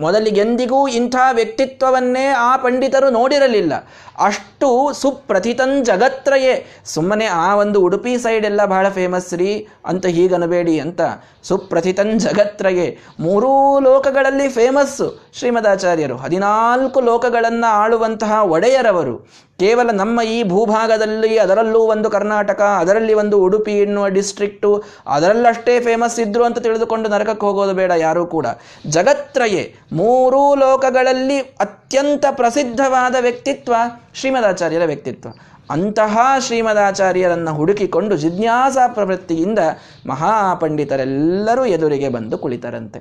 [0.00, 3.72] ಮೊದಲಿಗೆಂದಿಗೂ ಇಂಥ ವ್ಯಕ್ತಿತ್ವವನ್ನೇ ಆ ಪಂಡಿತರು ನೋಡಿರಲಿಲ್ಲ.
[4.18, 6.66] ಅಷ್ಟು ಸುಪ್ರಥಿತನ್ ಜಗತ್ರಯೇ.
[6.84, 11.00] ಸುಮ್ಮನೆ ಆ ಒಂದು ಉಡುಪಿ ಸೈಡ್ ಎಲ್ಲ ಬಹಳ ಫೇಮಸ್ ರೀ, ಅಂತ ಹೀಗನಬೇಡಿ ಅಂತ.
[11.42, 12.98] ಸುಪ್ರಥಿತನ್ ಜಗತ್ರಯೇ.
[13.20, 19.28] ಮೂರೂ ಲೋಕಗಳಲ್ಲಿ ಫೇಮಸ್ಸು ಶ್ರೀಮದಾಚಾರ್ಯರು ಹದಿನಾಲ್ಕು ಲೋಕಗಳನ್ನು ಆಳುವಂತಹ ಒಡೆಯರವರು.
[19.60, 24.70] ಕೇವಲ ನಮ್ಮ ಈ ಭೂಭಾಗದಲ್ಲಿ, ಅದರಲ್ಲೂ ಒಂದು ಕರ್ನಾಟಕ, ಅದರಲ್ಲಿ ಒಂದು ಉಡುಪಿ ಎನ್ನುವ ಡಿಸ್ಟ್ರಿಕ್ಟು
[25.06, 28.46] ಅದರಲ್ಲಷ್ಟೇ ಫೇಮಸ್ ಇದ್ರು ಅಂತ ತಿಳಿದುಕೊಂಡು ನರಕಕ್ಕೆ ಹೋಗೋದು ಬೇಡ ಯಾರೂ ಕೂಡ.
[28.86, 33.74] ಜಗತ್ರಯೇ, ಮೂರೂ ಲೋಕಗಳಲ್ಲಿ ಅತ್ಯಂತ ಪ್ರಸಿದ್ಧವಾದ ವ್ಯಕ್ತಿತ್ವ
[34.14, 35.28] ಶ್ರೀಮದಾಚಾರ್ಯರ ವ್ಯಕ್ತಿತ್ವ.
[35.70, 39.58] ಅಂತಹ ಶ್ರೀಮದಾಚಾರ್ಯರನ್ನು ಹುಡುಕಿಕೊಂಡು ಜಿಜ್ಞಾಸಾ ಪ್ರವೃತ್ತಿಯಿಂದ
[40.06, 43.00] ಮಹಾಪಂಡಿತರೆಲ್ಲರೂ ಎದುರಿಗೆ ಬಂದು ಕುಳಿತರಂತೆ.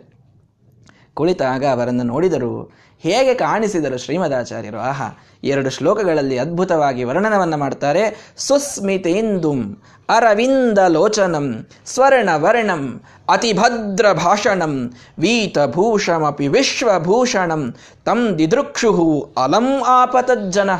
[1.14, 2.52] ಕುಳಿತಾಗ ಅವರನ್ನು ನೋಡಿದರು
[3.00, 4.80] ಹೇಗೆ ಕಾಣಿಸಿದರು ಶ್ರೀಮದಾಚಾರ್ಯರು?
[4.80, 5.08] ಆಹಾ,
[5.44, 8.34] ಎರಡು ಶ್ಲೋಕಗಳಲ್ಲಿ ಅದ್ಭುತವಾಗಿ ವರ್ಣನವನ್ನು ಮಾಡ್ತಾರೆ.
[8.38, 9.78] ಸುಸ್ಮಿತೇಂದುಂ
[10.10, 17.76] ಅರವಿಂದ ಲೋಚನಂ ಸ್ವರ್ಣ ವರ್ಣಂ ಅತಿಭದ್ರ ಭಾಷಣಂ ವೀತಭೂಷಮಪಿ ವಿಶ್ವಭೂಷಣಂ
[18.06, 20.72] ತಂ ದಿದೃಕ್ಷು ಅಲಂ ಆಪತಜ್ಜನ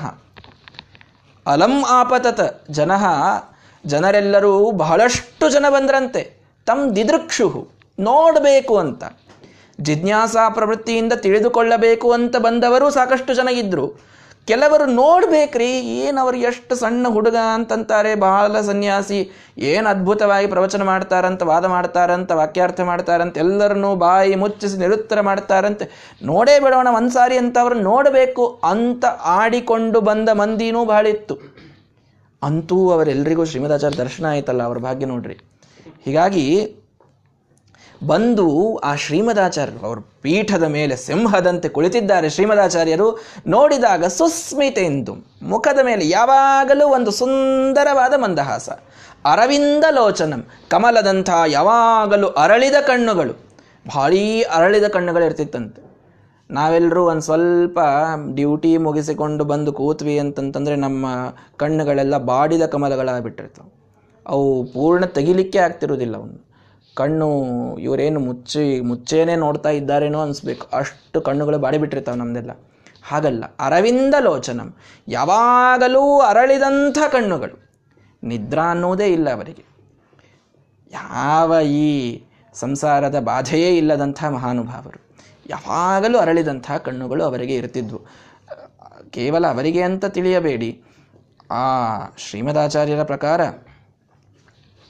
[1.46, 2.92] ಅಲಂ ಆಪತತ್ ಜನ
[3.86, 6.22] ಜನರೆಲ್ಲರೂ ಬಹಳಷ್ಟು ಜನ ಬಂದ್ರಂತೆ.
[6.66, 7.68] ತಂ ದಿದೃಕ್ಷು
[8.00, 9.04] ನೋಡಬೇಕು ಅಂತ.
[9.88, 13.88] ಜಿಜ್ಞಾಸಾ ಪ್ರವೃತ್ತಿಯಿಂದ ತಿಳಿದುಕೊಳ್ಳಬೇಕು ಅಂತ ಬಂದವರು ಸಾಕಷ್ಟು ಜನ ಇದ್ದರು
[14.50, 15.70] ಕೆಲವರು ನೋಡ್ಬೇಕ್ರಿ,
[16.04, 19.20] ಏನು ಅವ್ರು ಎಷ್ಟು ಸಣ್ಣ ಹುಡುಗ ಅಂತಂತಾರೆ ಬಹಳ ಸನ್ಯಾಸಿ,
[19.72, 25.88] ಏನು ಅದ್ಭುತವಾಗಿ ಪ್ರವಚನ ಮಾಡ್ತಾರಂತ, ವಾದ ಮಾಡ್ತಾರಂತ, ವಾಕ್ಯಾರ್ಥ ಮಾಡ್ತಾರಂತ, ಎಲ್ಲರನ್ನೂ ಬಾಯಿ ಮುಚ್ಚಿಸಿ ನಿರುತ್ತರ ಮಾಡ್ತಾರಂತೆ.
[26.32, 29.06] ನೋಡೇ ಬಿಡೋಣ ಒಂದ್ಸಾರಿ ಅಂತ ಅವ್ರನ್ನ ನೋಡಬೇಕು ಅಂತ
[29.40, 31.06] ಆಡಿಕೊಂಡು ಬಂದ ಮಂದಿನೂ ಬಹಳ
[32.42, 35.38] ಅಂತೂ ಅವರೆಲ್ಲರಿಗೂ ಶ್ರೀಮದಾಚಾರ್ಯ ದರ್ಶನ ಆಯ್ತಲ್ಲ, ಅವ್ರ ಭಾಗ್ಯ ನೋಡ್ರಿ.
[36.06, 36.46] ಹೀಗಾಗಿ
[38.08, 47.12] ಬಂದು ಆ ಶ್ರೀಮದಾಚಾರ್ಯರು ಅವ್ರ ಪೀಠದ ಮೇಲೆ ಸಿಂಹದಂತೆ ಕುಳಿತಿದ್ದಾರೆ ಶ್ರೀಮದಾಚಾರ್ಯರು, ನೋಡಿದಾಗ ಸುಸ್ಮಿತೆಂದು ಮುಖದ ಮೇಲೆ ಯಾವಾಗಲೂ ಒಂದು
[47.12, 48.70] ಸುಂದರವಾದ ಮಂದಹಾಸ.
[49.26, 53.34] ಅರವಿಂದ ಲೋಚನಂ, ಕಮಲದಂಥ ಯಾವಾಗಲೂ ಅರಳಿದ ಕಣ್ಣುಗಳು.
[53.96, 55.90] ಭಾರೀ ಅರಳಿದ ಕಣ್ಣುಗಳು ಇರ್ತಿತ್ತಂತೆ.
[56.52, 57.80] ನಾವೆಲ್ಲರೂ ಒಂದು ಸ್ವಲ್ಪ
[58.36, 61.06] ಡ್ಯೂಟಿ ಮುಗಿಸಿಕೊಂಡು ಬಂದು ಕೂತ್ವಿ ಅಂತಂತಂದರೆ ನಮ್ಮ
[61.58, 63.74] ಕಣ್ಣುಗಳೆಲ್ಲ ಬಾಡಿದ ಕಮಲಗಳಾಗಿಬಿಟ್ಟಿರ್ತವೆ.
[64.28, 66.49] ಅವು ಪೂರ್ಣ ತೆಗಿಲಿಕ್ಕೆ ಆಗ್ತಿರೋದಿಲ್ಲ ಅವನು
[66.96, 67.44] ಕಣ್ಣು
[67.78, 70.78] ಇವರೇನು ಮುಚ್ಚಿ, ಮುಚ್ಚೇನೆ ನೋಡ್ತಾ ಇದ್ದಾರೇನೋ ಅನಿಸ್ಬೇಕು.
[70.78, 72.52] ಅಷ್ಟು ಕಣ್ಣುಗಳು ಬಾಡಿಬಿಟ್ಟಿರ್ತಾವೆ ನಮ್ದೆಲ್ಲ.
[73.08, 73.44] ಹಾಗಲ್ಲ.
[73.60, 74.76] ಅರವಿಂದ ಲೋಚನಂ.
[75.08, 77.70] ಯಾವಾಗಲೂ ಅರಳಿದಂಥ ಕಣ್ಣುಗಳು.
[78.24, 79.64] ನಿದ್ರಾ ಅನ್ನೋದೇ ಇಲ್ಲ ಅವರಿಗೆ.
[80.92, 82.22] ಯಾವ ಈ
[82.54, 85.10] ಸಂಸಾರದ ಬಾಧೆಯೇ ಇಲ್ಲದಂಥ ಮಹಾನುಭಾವರು.
[85.50, 88.02] ಯಾವಾಗಲೂ ಅರಳಿದಂಥ ಕಣ್ಣುಗಳು ಅವರಿಗೆ ಇರ್ತಿದ್ವು.
[89.10, 90.84] ಕೇವಲ ಅವರಿಗೆ ಅಂತ ತಿಳಿಯಬೇಡಿ.
[91.52, 91.64] ಆ
[92.18, 93.42] ಶ್ರೀಮದಾಚಾರ್ಯರ ಪ್ರಕಾರ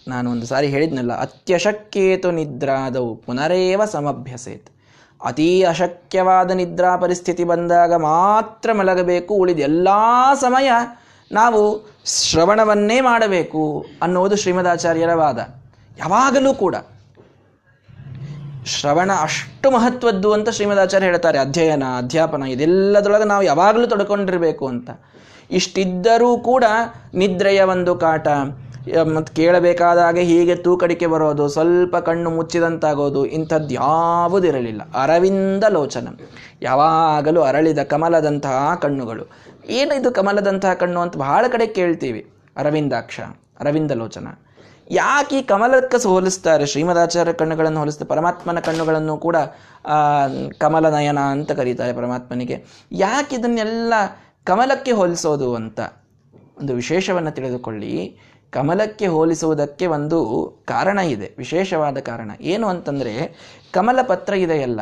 [0.10, 4.70] ನಾನು ಒಂದು ಸಾರಿ ಹೇಳಿದ್ನಲ್ಲ, ಅತ್ಯಶಕ್ಯೇತು ನಿದ್ರಾದವು ಪುನರೇವ ಸಮಭ್ಯಸೇತ್.
[5.26, 9.88] ಅತೀ ಅಶಕ್ಯವಾದ ನಿದ್ರಾ ಪರಿಸ್ಥಿತಿ ಬಂದಾಗ ಮಾತ್ರ ಮಲಗಬೇಕು, ಉಳಿದ ಎಲ್ಲ
[10.42, 10.70] ಸಮಯ
[11.32, 11.62] ನಾವು
[12.06, 13.64] ಶ್ರವಣವನ್ನೇ ಮಾಡಬೇಕು
[14.02, 15.40] ಅನ್ನುವುದು ಶ್ರೀಮದಾಚಾರ್ಯರ ವಾದ.
[15.98, 16.76] ಯಾವಾಗಲೂ ಕೂಡ.
[18.66, 24.90] ಶ್ರವಣ ಅಷ್ಟು ಮಹತ್ವದ್ದು ಅಂತ ಶ್ರೀಮದಾಚಾರ್ಯ ಹೇಳ್ತಾರೆ, ಅಧ್ಯಯನ, ಅಧ್ಯಾಪನ ಇದೆಲ್ಲದರೊಳಗೆ ನಾವು ಯಾವಾಗಲೂ ತೊಡ್ಕೊಂಡಿರಬೇಕು ಅಂತ.
[25.52, 26.64] ಇಷ್ಟಿದ್ದರೂ ಕೂಡ
[27.14, 28.28] ನಿದ್ರೆಯ ಒಂದು ಕಾಟ
[29.16, 36.08] ಮತ್ತು ಕೇಳಬೇಕಾದಾಗೆ ಹೀಗೆ ತೂಕಡಿಕೆ ಬರೋದು, ಸ್ವಲ್ಪ ಕಣ್ಣು ಮುಚ್ಚಿದಂತಾಗೋದು, ಇಂಥದ್ದು ಯಾವುದಿರಲಿಲ್ಲ ಅರವಿಂದ ಲೋಚನ.
[36.62, 39.26] ಯಾವಾಗಲೂ ಅರಳಿದ ಕಮಲದಂತಹ ಕಣ್ಣುಗಳು.
[39.70, 42.32] ಏನಿದು ಕಮಲದಂತಹ ಕಣ್ಣು ಅಂತ ಬಹಳ ಕಡೆ ಕೇಳ್ತೀವಿ.
[42.58, 43.20] ಅರವಿಂದಾಕ್ಷ,
[43.60, 44.28] ಅರವಿಂದ ಲೋಚನ.
[44.92, 46.66] ಯಾಕೆ ಈ ಕಮಲಕ್ಕೆ ಹೋಲಿಸ್ತಾರೆ?
[46.66, 48.10] ಶ್ರೀಮದಾಚಾರ್ಯ ಕಣ್ಣುಗಳನ್ನು ಹೋಲಿಸ್ತಾರೆ.
[48.10, 49.36] ಪರಮಾತ್ಮನ ಕಣ್ಣುಗಳನ್ನು ಕೂಡ
[50.58, 52.66] ಕಮಲ ನಯನ ಅಂತ ಕರೀತಾರೆ ಪರಮಾತ್ಮನಿಗೆ.
[52.92, 53.94] ಯಾಕೆ ಇದನ್ನೆಲ್ಲ
[54.46, 55.80] ಕಮಲಕ್ಕೆ ಹೋಲಿಸೋದು ಅಂತ
[56.60, 57.94] ಒಂದು ವಿಶೇಷವನ್ನು ತಿಳಿದುಕೊಳ್ಳಿ.
[58.54, 60.20] ಕಮಲಕ್ಕೆ ಹೋಲಿಸುವುದಕ್ಕೆ ಒಂದು
[60.68, 62.30] ಕಾರಣ ಇದೆ, ವಿಶೇಷವಾದ ಕಾರಣ.
[62.54, 63.14] ಏನು ಅಂತಂದರೆ,
[63.74, 64.82] ಕಮಲ ಪತ್ರ ಇದೆಯಲ್ಲ,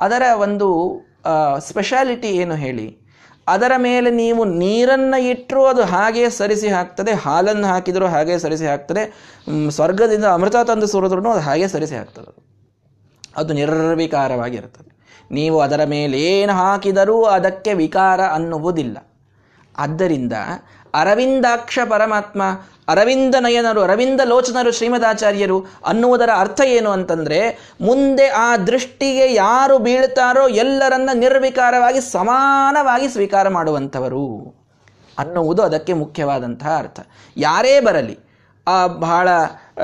[0.00, 0.68] ಅದರ ಒಂದು
[1.68, 2.86] ಸ್ಪೆಷಾಲಿಟಿ ಏನು ಹೇಳಿ?
[3.46, 9.02] ಅದರ ಮೇಲೆ ನೀವು ನೀರನ್ನು ಇಟ್ಟರೂ ಅದು ಹಾಗೆ ಸರಿಸಿ ಹಾಕ್ತದೆ, ಹಾಲನ್ನು ಹಾಕಿದರೂ ಹಾಗೆ ಸರಿಸಿ ಹಾಕ್ತದೆ
[9.76, 12.30] ಸ್ವರ್ಗದಿಂದ ಅಮೃತ ತಂದು ಸುರಿದ್ರೂ ಅದು ಹಾಗೆ ಸರಿಸಿ ಹಾಕ್ತದೆ
[13.40, 13.52] ಅದು.
[13.60, 14.90] ನಿರ್ವಿಕಾರವಾಗಿರ್ತದೆ.
[15.30, 18.96] ನೀವು ಅದರ ಮೇಲೆ ಏನು ಹಾಕಿದರೂ ಅದಕ್ಕೆ ವಿಕಾರ ಅನ್ನುವುದಿಲ್ಲ.
[19.74, 20.34] ಆದ್ದರಿಂದ
[20.94, 22.42] ಅರವಿಂದಾಕ್ಷ ಪರಮಾತ್ಮ,
[22.88, 31.10] ಅರವಿಂದ ನಯನರು, ಅರವಿಂದ ಲೋಚನರು ಶ್ರೀಮದಾಚಾರ್ಯರು ಅನ್ನುವುದರ ಅರ್ಥ ಏನು ಅಂತಂದ್ರೆ, ಮುಂದೆ ಆ ದೃಷ್ಟಿಗೆ ಯಾರು ಬೀಳ್ತಾರೋ ಎಲ್ಲರನ್ನ
[31.14, 34.54] ನಿರ್ವಿಕಾರವಾಗಿ ಸಮಾನವಾಗಿ ಸ್ವೀಕಾರ ಮಾಡುವಂಥವರು
[35.18, 37.00] ಅನ್ನುವುದು ಅದಕ್ಕೆ ಮುಖ್ಯವಾದಂತಹ ಅರ್ಥ.
[37.36, 38.18] ಯಾರೇ ಬರಲಿ,
[38.68, 39.28] ಆ ಬಹಳ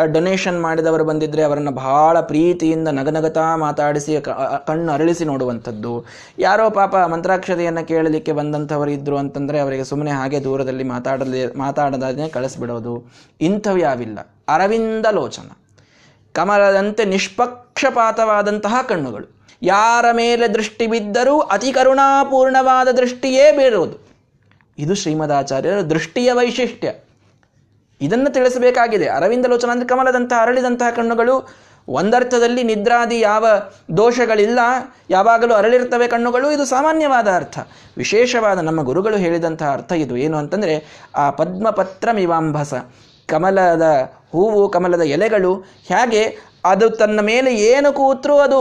[0.06, 4.20] ಡೊನೇಷನ್ ಮಾಡಿದವರು ಬಂದಿದ್ರೆ ಅವರನ್ನು ಬಹಳ ಪ್ರೀತಿಯಿಂದ ನಗನಗತಾ ಮಾತಾಡಿಸಿ
[4.66, 6.04] ಕಣ್ಣು ಅರಳಿಸಿ ನೋಡುವಂಥದ್ದು.
[6.38, 13.12] ಯಾರೋ ಪಾಪ ಮಂತ್ರಾಕ್ಷತೆಯನ್ನು ಕೇಳಲಿಕ್ಕೆ ಬಂದಂಥವರು ಇದ್ದರು ಅಂತಂದರೆ ಅವರಿಗೆ ಸುಮ್ಮನೆ ಹಾಗೆ ದೂರದಲ್ಲಿ ಮಾತಾಡಲಿ ಮಾತಾಡದೇ ಕಳಿಸ್ಬಿಡೋದು.
[13.40, 14.18] ಇಂಥವು ಯಾವಿಲ್ಲ.
[14.48, 15.50] ಅರವಿಂದ ಲೋಚನ.
[16.32, 19.40] ಕಮಲದಂತೆ ನಿಷ್ಪಕ್ಷಪಾತವಾದಂತಹ ಕಣ್ಣುಗಳು.
[19.62, 24.10] ಯಾರ ಮೇಲೆ ದೃಷ್ಟಿ ಬಿದ್ದರೂ ಅತಿ ಕರುಣಾಪೂರ್ಣವಾದ ದೃಷ್ಟಿಯೇ ಬೀರೋದು
[24.78, 26.92] ಇದು ಶ್ರೀಮದಾಚಾರ್ಯರ ದೃಷ್ಟಿಯ ವೈಶಿಷ್ಟ್ಯ.
[28.00, 29.08] ಇದನ್ನು ತಿಳಿಸಬೇಕಾಗಿದೆ.
[29.08, 31.48] ಅರವಿಂದ ಲೋಚನ ಅಂದರೆ ಕಮಲದಂತಹ ಅರಳಿದಂತಹ ಕಣ್ಣುಗಳು
[31.88, 33.46] ಒಂದರ್ಥದಲ್ಲಿ ನಿದ್ರಾದಿ ಯಾವ
[33.96, 34.58] ದೋಷಗಳಿಲ್ಲ,
[35.10, 37.58] ಯಾವಾಗಲೂ ಅರಳಿರ್ತವೆ ಕಣ್ಣುಗಳು, ಇದು ಸಾಮಾನ್ಯವಾದ ಅರ್ಥ.
[37.96, 40.16] ವಿಶೇಷವಾದ ನಮ್ಮ ಗುರುಗಳು ಹೇಳಿದಂತಹ ಅರ್ಥ ಇದು.
[40.16, 40.74] ಏನು ಅಂತಂದರೆ,
[41.16, 42.74] ಆ ಪದ್ಮಪತ್ರ ಮಿವಾಂಭಸ
[43.26, 45.54] ಕಮಲದ ಹೂವು, ಕಮಲದ ಎಲೆಗಳು,
[45.88, 46.22] ಹೇಗೆ
[46.64, 48.60] ಅದು ತನ್ನ ಮೇಲೆ ಏನು ಕೂತರೂ ಅದು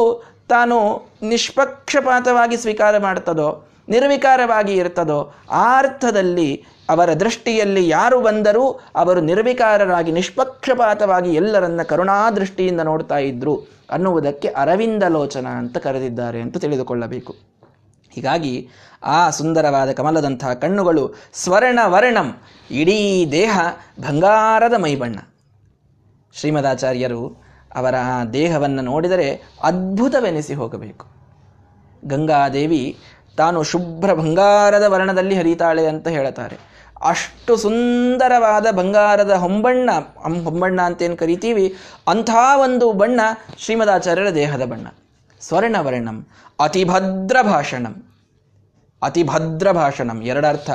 [0.50, 0.78] ತಾನು
[1.24, 11.82] ನಿಷ್ಪಕ್ಷಪಾತವಾಗಿ ಸ್ವೀಕಾರ ಮಾಡ್ತದೋ, ನಿರ್ವಿಕಾರವಾಗಿ ಇರ್ತದೋ, ಆ ಅರ್ಥದಲ್ಲಿ ಅವರ ದೃಷ್ಟಿಯಲ್ಲಿ ಯಾರು ಬಂದರೂ ಅವರು ನಿರ್ವಿಕಾರರಾಗಿ, ನಿಷ್ಪಕ್ಷಪಾತವಾಗಿ ಎಲ್ಲರನ್ನ
[11.82, 17.36] ಕರುಣಾದೃಷ್ಟಿಯಿಂದ ನೋಡ್ತಾ ಇದ್ರು ಅನ್ನುವುದಕ್ಕೆ ಅರವಿಂದಲೋಚನ ಅಂತ ಕರೆದಿದ್ದಾರೆ ಅಂತ ತಿಳಿದುಕೊಳ್ಳಬೇಕು.
[18.10, 18.70] ಹೀಗಾಗಿ
[19.04, 23.60] ಆ ಸುಂದರವಾದ ಕಮಲದಂತಹ ಕಣ್ಣುಗಳು ಸ್ವರ್ಣ ವರ್ಣಂ, ಇಡೀ ದೇಹ
[24.00, 25.20] ಬಂಗಾರದ ಮೈಬಣ್ಣ.
[26.34, 27.44] ಶ್ರೀಮದಾಚಾರ್ಯರು
[27.76, 31.06] ಅವರ ಆ ದೇಹವನ್ನು ನೋಡಿದರೆ ಅದ್ಭುತವೆನಿಸಿ ಹೋಗಬೇಕು.
[32.06, 32.98] ಗಂಗಾದೇವಿ
[33.38, 36.58] ತಾನು ಶುಭ್ರ ಬಂಗಾರದ ವರ್ಣದಲ್ಲಿ ಹರಿತಾಳೆ ಅಂತ ಹೇಳುತ್ತಾರೆ.
[37.02, 41.76] ಅಷ್ಟು ಸುಂದರವಾದ ಬಂಗಾರದ ಹೊಂಬಣ್ಣ ಹೊಂಬಣ್ಣ ಅಂತೇನು ಕರಿತೀವಿ,
[42.08, 42.30] ಅಂಥ
[42.62, 43.22] ಒಂದು ಬಣ್ಣ
[43.58, 44.88] ಶ್ರೀಮದಾಚಾರ್ಯರ ದೇಹದ ಬಣ್ಣ.
[45.42, 46.28] ಸ್ವರ್ಣವರ್ಣಂ,
[46.60, 48.06] ಅತಿಭದ್ರ ಭಾಷಣಂ.
[49.04, 50.70] ಅತಿಭದ್ರ ಭಾಷಣಂ, ಎರಡರ್ಥ.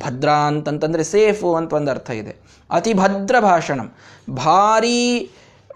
[0.00, 2.36] ಭದ್ರ ಅಂತಂತಂದರೆ ಸೇಫು ಅಂತ ಒಂದು ಅರ್ಥ ಇದೆ.
[2.70, 3.92] ಅತಿಭದ್ರ ಭಾಷಣಂ,
[4.30, 5.30] ಭಾರೀ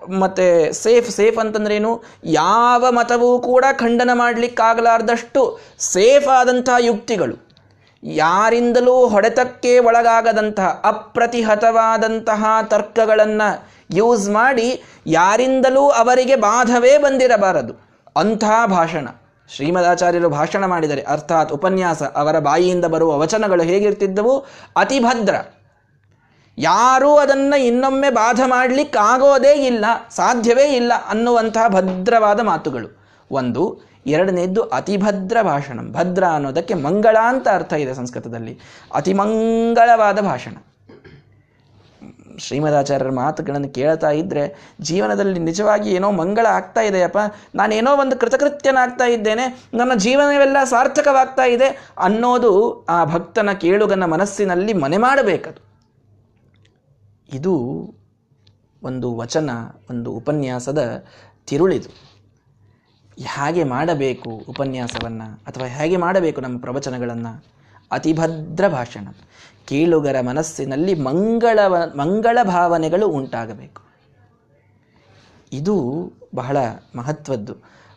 [0.09, 2.03] ಮತ್ತು ಸೇಫ್ ಸೇಫ್ ಅಂತಂದ್ರೇನು?
[2.25, 7.50] ಯಾವ ಮತವೂ ಕೂಡ ಖಂಡನ ಮಾಡಲಿಕ್ಕಾಗಲಾರ್ದಷ್ಟು ಸೇಫ್ ಆದಂಥ ಯುಕ್ತಿಗಳು.
[8.03, 17.75] ಯಾರಿಂದಲೂ ಹೊಡೆತಕ್ಕೆ ಒಳಗಾಗದಂತಹ ಅಪ್ರತಿಹತವಾದಂತಹ ತರ್ಕಗಳನ್ನು ಯೂಸ್ ಮಾಡಿ ಯಾರಿಂದಲೂ ಅವರಿಗೆ ಬಾಧವೇ ಬಂದಿರಬಾರದು.
[18.17, 19.09] ಅಂತಹ ಭಾಷಣ.
[19.55, 24.39] ಶ್ರೀಮದಾಚಾರ್ಯರು ಭಾಷಣ ಮಾಡಿದರೆ, ಅರ್ಥಾತ್ ಉಪನ್ಯಾಸ, ಅವರ ಬಾಯಿಯಿಂದ ಬರುವ ವಚನಗಳು ಹೇಗಿರ್ತಿದ್ದವು?
[24.77, 25.35] ಅತಿಭದ್ರ
[26.59, 33.01] ಯಾರೂ ಅದನ್ನು ಇನ್ನೊಮ್ಮೆ ಬಾಧ ಮಾಡಲಿಕ್ಕಾಗೋದೇ ಇಲ್ಲ, ಸಾಧ್ಯವೇ ಇಲ್ಲ ಅನ್ನುವಂತಹ ಭದ್ರವಾದ ಮಾತುಗಳು.
[33.31, 35.93] ಒಂದು ಎರಡನೇದ್ದು ಅತಿಭದ್ರ ಭಾಷಣ.
[35.93, 38.59] ಭದ್ರ ಅನ್ನೋದಕ್ಕೆ ಮಂಗಳ ಅಂತ ಅರ್ಥ ಇದೆ ಸಂಸ್ಕೃತದಲ್ಲಿ.
[38.95, 40.57] ಅತಿಮಂಗಳವಾದ ಭಾಷಣ.
[42.39, 47.19] ಶ್ರೀಮದಾಚಾರ್ಯರ ಮಾತುಗಳನ್ನು ಕೇಳ್ತಾ ಇದ್ದರೆ ಜೀವನದಲ್ಲಿ ನಿಜವಾಗಿ ಏನೋ ಮಂಗಳ ಆಗ್ತಾ ಇದೆಯಪ್ಪ.
[47.55, 49.69] ನಾನೇನೋ ಒಂದು ಕೃತಕೃತ್ಯನಾಗ್ತಾ ಇದ್ದೇನೆ.
[49.75, 55.71] ನನ್ನ ಜೀವನವೆಲ್ಲ ಸಾರ್ಥಕವಾಗ್ತಾ ಇದೆ ಅನ್ನೋದು ಆ ಭಕ್ತನ ಕೇಳುಗನ ಮನಸ್ಸಿನಲ್ಲಿ ಮನೆ ಮಾಡಬೇಕದು.
[57.37, 57.55] ಇದು
[58.83, 59.51] ಒಂದು ವಚನ,
[59.91, 61.05] ಒಂದು ಉಪನ್ಯಾಸದ
[61.47, 62.10] ತಿರುಳಿದು.
[63.25, 67.45] ಹೇಗೆ ಮಾಡಬೇಕು ಉಪನ್ಯಾಸವನ್ನು ಅಥವಾ ಹೇಗೆ ಮಾಡಬೇಕು ನಮ್ಮ ಪ್ರವಚನಗಳನ್ನು?
[67.93, 69.09] ಅತಿಭದ್ರ ಭಾಷಣ.
[69.65, 71.59] ಕೇಳುಗರ ಮನಸ್ಸಿನಲ್ಲಿ ಮಂಗಳ
[71.97, 73.83] ಮಂಗಳ ಭಾವನೆಗಳು ಉಂಟಾಗಬೇಕು.
[75.53, 75.77] ಇದು
[76.35, 76.57] ಬಹಳ
[76.97, 77.55] ಮಹತ್ವದ್ದು.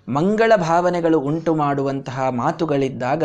[0.10, 3.24] ಮಂಗಳ ಭಾವನೆಗಳು ಉಂಟು ಮಾಡುವಂತಹ ಮಾತುಗಳಿದ್ದಾಗ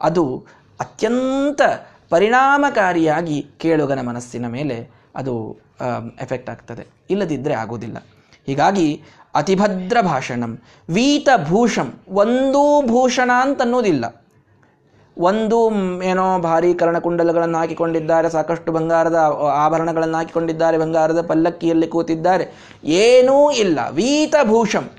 [0.00, 0.46] ಅದು
[0.80, 1.60] ಅತ್ಯಂತ
[2.08, 5.56] ಪರಿಣಾಮಕಾರಿಯಾಗಿ ಕೇಳುಗನ ಮನಸ್ಸಿನ ಮೇಲೆ ಅದು
[6.20, 6.86] ಎಫೆಕ್ಟ್ ಆಗ್ತದೆ.
[7.10, 8.06] ಇಲ್ಲದಿದ್ದರೆ ಆಗೋದಿಲ್ಲ
[8.46, 9.02] ಹೀಗಾಗಿ
[9.34, 10.58] ಅತಿಭದ್ರ ಭಾಷಣಂ
[10.90, 14.04] ವೀತ ಭೂಷಂ ಒಂದೂ ಭೂಷಣ ಅಂತನ್ನುವುದಿಲ್ಲ.
[15.18, 15.70] ಒಂದು
[16.04, 19.18] ಏನೋ ಭಾರಿ ಕರ್ಣಕುಂಡಲಗಳನ್ನು ಹಾಕಿಕೊಂಡಿದ್ದಾರೆ, ಸಾಕಷ್ಟು ಬಂಗಾರದ
[19.54, 22.46] ಆಭರಣಗಳನ್ನು ಹಾಕಿಕೊಂಡಿದ್ದಾರೆ, ಬಂಗಾರದ ಪಲ್ಲಕ್ಕಿಯಲ್ಲಿ ಕೂತಿದ್ದಾರೆ.
[22.84, 23.78] ಏನೂ ಇಲ್ಲ.
[23.90, 24.90] ವೀತ ವೀತಭೂಷಂ,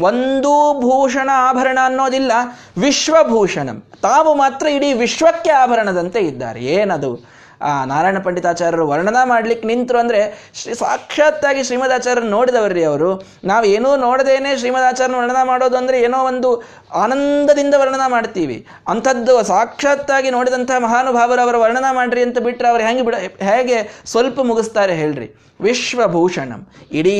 [0.00, 2.32] ಒಂದು ಭೂಷಣ ಆಭರಣ ಅನ್ನೋದಿಲ್ಲ.
[2.80, 6.60] ವಿಶ್ವಭೂಷಣಂ, ತಾವು ಮಾತ್ರ ಇಡೀ ವಿಶ್ವಕ್ಕೆ ಆಭರಣದಂತೆ ಇದ್ದಾರೆ.
[6.64, 7.31] ಏನದು?
[7.62, 10.20] ಆ, ನಾರಾಯಣ ಪಂಡಿತಾಚಾರ್ಯರು ವರ್ಣನ ಮಾಡ್ಲಿಕ್ಕೆ ನಿಂತರು ಅಂದರೆ
[10.54, 13.10] ಶ್ರೀ ಸಾಕ್ಷಾತ್ತಾಗಿ ಶ್ರೀಮದಾಚಾರ್ಯರು ನೋಡಿದವರ್ರಿ ಅವರು.
[13.44, 16.50] ನಾವು ಏನೂ ನೋಡದೇನೆ ಶ್ರೀಮದಾಚಾರ್ಯ ವರ್ಣನ ಮಾಡೋದು ಅಂದರೆ ಏನೋ ಒಂದು
[16.94, 18.66] ಆನಂದದಿಂದ ವರ್ಣನ ಮಾಡ್ತೀವಿ.
[18.88, 24.94] ಅಂಥದ್ದು ಸಾಕ್ಷಾತ್ತಾಗಿ ನೋಡಿದಂಥ ಮಹಾನುಭಾವರು ಅವರ ವರ್ಣನ ಮಾಡ್ರಿ ಅಂತ ಬಿಟ್ಟರೆ ಅವ್ರು ಹೆಂಗೆ ಬಿಡ ಹೇಗೆ ಸ್ವಲ್ಪ ಮುಗಿಸ್ತಾರೆ
[24.94, 25.28] ಹೇಳ್ರಿ.
[25.60, 26.60] ವಿಶ್ವಭೂಷಣಂ.
[26.92, 27.16] ಇಡೀ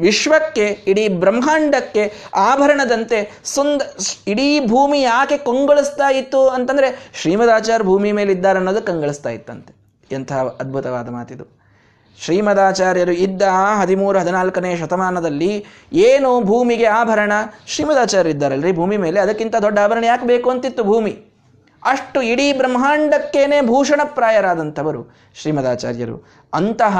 [0.00, 3.82] ವಿಶ್ವಕ್ಕೆ, ಇಡೀ ಬ್ರಹ್ಮಾಂಡಕ್ಕೆ ಆಭರಣದಂತೆ ಸುಂದ,
[4.26, 9.72] ಇಡೀ ಭೂಮಿ ಯಾಕೆ ಕೊಂಗೊಳಿಸ್ತಾ ಇತ್ತು ಅಂತಂದರೆ ಶ್ರೀಮದಾಚಾರ್ಯ ಭೂಮಿ ಮೇಲೆ ಇದ್ದಾರೆ ಅನ್ನೋದು ಕಂಗೊಳಿಸ್ತಾ ಇತ್ತಂತೆ.
[10.12, 11.60] ಎಂಥ ಅದ್ಭುತವಾದ ಮಾತಿದು.
[12.24, 13.42] ಶ್ರೀಮದಾಚಾರ್ಯರು ಇದ್ದ
[13.80, 17.32] ಹದಿಮೂರು, ಹದಿನಾಲ್ಕನೇ ಶತಮಾನದಲ್ಲಿ ಏನು ಭೂಮಿಗೆ ಆಭರಣ?
[17.66, 21.12] ಶ್ರೀಮದಾಚಾರ್ಯ ಇದ್ದಾರಲ್ರಿ, ಭೂಮಿ ಮೇಲೆ ಅದಕ್ಕಿಂತ ದೊಡ್ಡ ಆಭರಣ ಯಾಕೆ ಬೇಕು ಅಂತಿತ್ತು ಭೂಮಿ?
[21.82, 26.16] ಅಷ್ಟು ಇಡೀ ಬ್ರಹ್ಮಾಂಡಕ್ಕೇನೆ ಭೂಷಣಪ್ರಾಯರಾದಂಥವರು ಶ್ರೀಮದಾಚಾರ್ಯರು.
[26.54, 26.98] ಅಂತಹ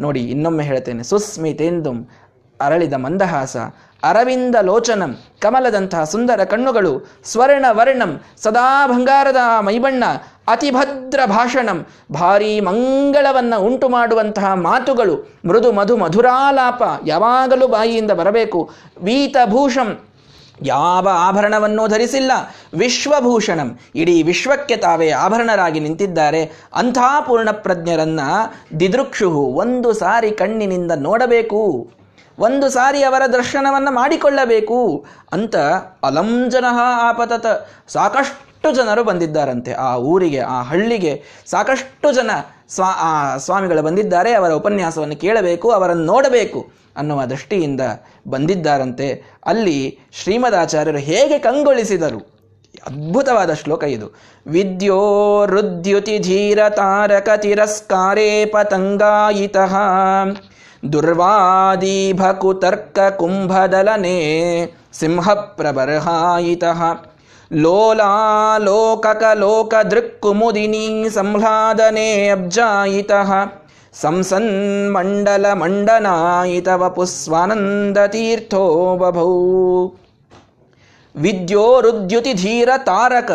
[0.00, 1.02] ನೋಡಿ ಇನ್ನೊಮ್ಮೆ ಹೇಳ್ತೇನೆ.
[1.02, 2.26] ಸುಸ್ಮಿತೇಂದು
[2.60, 3.56] ಅರಳಿದ ಮಂದಹಾಸ,
[4.02, 10.04] ಅರವಿಂದ ಲೋಚನಂ, ಕಮಲದಂತಹ ಸುಂದರ ಕಣ್ಣುಗಳು, ಸ್ವರ್ಣ ವರ್ಣಂ, ಸದಾ ಬಂಗಾರದ ಮೈಬಣ್ಣ
[10.48, 18.70] ಅತಿಭದ್ರ ಭಾಷಣಂ, ಭಾರೀ ಮಂಗಳವನ್ನ ಉಂಟು ಮಾಡುವಂತಹ ಮಾತುಗಳು, ಮೃದು ಮಧು ಮಧುರಾಲಾಪ ಯಾವಾಗಲೂ ಬಾಯಿಯಿಂದ ಬರಬೇಕು.
[19.02, 20.00] ವೀತಭೂಷಂ
[20.62, 22.32] ಯಾವ ಆಭರಣವನ್ನೂ ಧರಿಸಿಲ್ಲ.
[22.74, 23.78] ವಿಶ್ವಭೂಷಣಂ.
[23.94, 26.68] ಇಡೀ ವಿಶ್ವಕ್ಕೆ ತಾವೇ ಆಭರಣರಾಗಿ ನಿಂತಿದ್ದಾರೆ.
[26.74, 28.20] ಅಂಥ ಪೂರ್ಣಪ್ರಜ್ಞರನ್ನ
[28.80, 31.90] ದಿದೃಕ್ಷು ಒಂದು ಸಾರಿ ಕಣ್ಣಿನಿಂದ ನೋಡಬೇಕು.
[32.38, 35.06] ಒಂದು ಸಾರಿ ಅವರ ದರ್ಶನವನ್ನು ಮಾಡಿಕೊಳ್ಳಬೇಕು.
[35.32, 35.56] ಅಂತ
[36.04, 36.64] ಅಲಂಜನ
[37.08, 37.46] ಆಪತತ.
[37.88, 39.72] ಸಾಕಷ್ಟು ಜನರು ಬಂದಿದ್ದಾರಂತೆ.
[39.72, 42.30] ಆ ಊರಿಗೆ, ಆ ಹಳ್ಳಿಗೆ ಸಾಕಷ್ಟು ಜನ
[42.68, 44.32] ಸ್ವಾ ಸ್ವಾಮಿಗಳು ಬಂದಿದ್ದಾರೆ.
[44.32, 46.85] ಅವರ ಉಪನ್ಯಾಸವನ್ನು ಕೇಳಬೇಕು, ಅವರನ್ನು ನೋಡಬೇಕು.
[46.96, 47.80] ಅನ್ನುವ ದೃಷ್ಟಿಯಿಂದ
[48.28, 52.36] ಬಂದಿದ್ದಾರಂತೆ, ಅಲ್ಲಿ ಶ್ರೀಮದಾಚಾರ್ಯರು ಹೇಗೆ ಕಂಗೊಳಿಸಿದರು?
[52.86, 54.14] ಅದ್ಭುತವಾದ ಶ್ಲೋಕ ಇದು.
[54.46, 59.56] ವಿದ್ಯೋ ರುದ್ಯುತಿ ಧೀರ ತಾರಕ ತಿರಸ್ಕಾರೇ ಪತಂಗಾಯಿತ.
[60.92, 64.18] ದುರ್ವಾದೀಭಕುತರ್ಕ ಕುಂಭದಲನೆ
[64.92, 66.64] ಸಿಂಹ ಪ್ರಬರ್ಹಾಯಿತ
[67.52, 73.10] ಲೋಲಾಲೋಕಕಲೋಕ ದೃಕ್ಕುಮುದಿನಿ ಸಂಹ್ಲಾದನೆ ಅಬ್ಜಾಯಿತ.
[74.00, 77.04] ಸಂಸನ್ಮಂಡಲ ಮಂಡನಾಯಿತ ಬಭೂ
[78.96, 79.30] ಬಭೌ.
[81.16, 83.30] ವಿದ್ಯೋರುದ್ಯುತಿ ಧೀರ ತಾರಕ,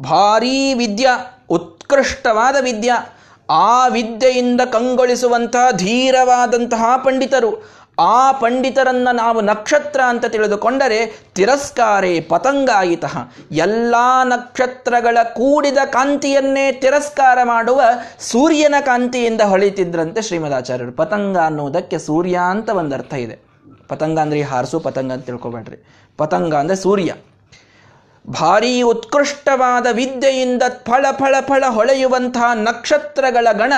[0.00, 1.08] ಭಾರೀ ವಿದ್ಯ,
[1.50, 2.92] ಉತ್ಕೃಷ್ಟವಾದ ವಿದ್ಯ,
[3.50, 13.04] ಆ ವಿದ್ಯೆಯಿಂದ ಕಂಗೊಳಿಸುವಂತಹ ಧೀರವಾದಂತಹ ಪಂಡಿತರು ಆ ಪಂಡಿತರನ್ನ ನಾವು ನಕ್ಷತ್ರ ಅಂತ ತಿಳಿದುಕೊಂಡರೆ ತಿರಸ್ಕಾರೇ ಪತಂಗಾಯಿತ.
[13.50, 17.82] ಎಲ್ಲ ನಕ್ಷತ್ರಗಳ ಕೂಡಿದ ಕಾಂತಿಯನ್ನೇ ತಿರಸ್ಕಾರ ಮಾಡುವ
[18.18, 20.92] ಸೂರ್ಯನ ಕಾಂತಿಯಿಂದ ಹೊಳಿತಿದ್ರಂತೆ ಶ್ರೀಮದಾಚಾರ್ಯರು.
[20.92, 23.38] ಪತಂಗ ಅನ್ನುವುದಕ್ಕೆ ಸೂರ್ಯ ಅಂತ ಒಂದು ಅರ್ಥ ಇದೆ.
[23.88, 25.84] ಪತಂಗ ಅಂದ್ರೆ ಹಾರಿಸು, ಪತಂಗ ಅಂತ ತಿಳ್ಕೊಬೇಡ್ರಿ.
[26.18, 27.14] ಪತಂಗ ಅಂದ್ರೆ ಸೂರ್ಯ.
[28.28, 33.72] ಭಾರೀ ಉತ್ಕೃಷ್ಟವಾದ ವಿದ್ಯೆಯಿಂದ ಫಳ ಫಳ ಫಳ ಹೊಳೆಯುವಂತಹ ನಕ್ಷತ್ರಗಳ ಗಣ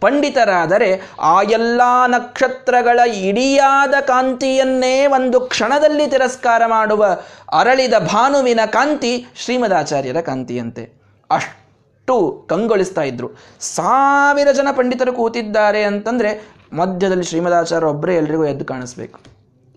[0.00, 7.18] ಪಂಡಿತರಾದರೆ ಆ ಎಲ್ಲ ನಕ್ಷತ್ರಗಳ ಇಡಿಯಾದ ಕಾಂತಿಯನ್ನೇ ಒಂದು ಕ್ಷಣದಲ್ಲಿ ತಿರಸ್ಕಾರ ಮಾಡುವ
[7.52, 10.92] ಅರಳಿದ ಭಾನುವಿನ ಕಾಂತಿ ಶ್ರೀಮದಾಚಾರ್ಯರ ಕಾಂತಿಯಂತೆ.
[11.30, 13.30] ಅಷ್ಟು ಕಂಗೊಳಿಸ್ತಾ ಇದ್ರು.
[13.60, 19.20] ಸಾವಿರ ಜನ ಪಂಡಿತರು ಕೂತಿದ್ದಾರೆ ಅಂತಂದರೆ ಮಧ್ಯದಲ್ಲಿ ಶ್ರೀಮದಾಚಾರ್ಯ ಒಬ್ಬರೇ ಎಲ್ರಿಗೂ ಎದ್ದು ಕಾಣಿಸ್ಬೇಕು.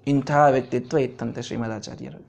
[0.08, 2.28] ಇಂತಹ ವ್ಯಕ್ತಿತ್ವ ಇತ್ತಂತೆ ಶ್ರೀಮದಾಚಾರ್ಯರು.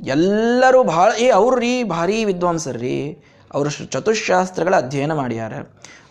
[0.00, 3.18] ಎಲ್ಲರೂ ಭಾಳ, ಏ, ಅವ್ರು ರೀ, ಭಾರಿ ವಿದ್ವಾಂಸರ್ರಿ
[3.54, 5.52] ಅವರು ಚತುಶಾಸ್ತ್ರಗಳ ಅಧ್ಯಯನ ಮಾಡ್ಯಾರ.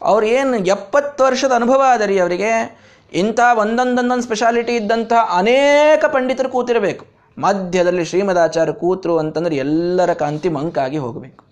[0.01, 2.83] ಅವ್ರು ಏನು ಎಪ್ಪತ್ತು ವರ್ಷದ ಅನುಭವ ಅದ ರೀ ಅವರಿಗೆ.
[3.13, 7.05] ಇಂಥ ಒಂದೊಂದೊಂದೊಂದು ಸ್ಪೆಷಾಲಿಟಿ ಇದ್ದಂಥ ಅನೇಕ ಪಂಡಿತರು ಕೂತಿರಬೇಕು.
[7.37, 11.45] ಮಧ್ಯದಲ್ಲಿ ಶ್ರೀಮದಾಚಾರ್ಯ ಕೂತರು ಅಂತಂದ್ರೆ ಎಲ್ಲರ ಕಾಂತಿ ಮಂಕಾಗಿ ಹೋಗಬೇಕು.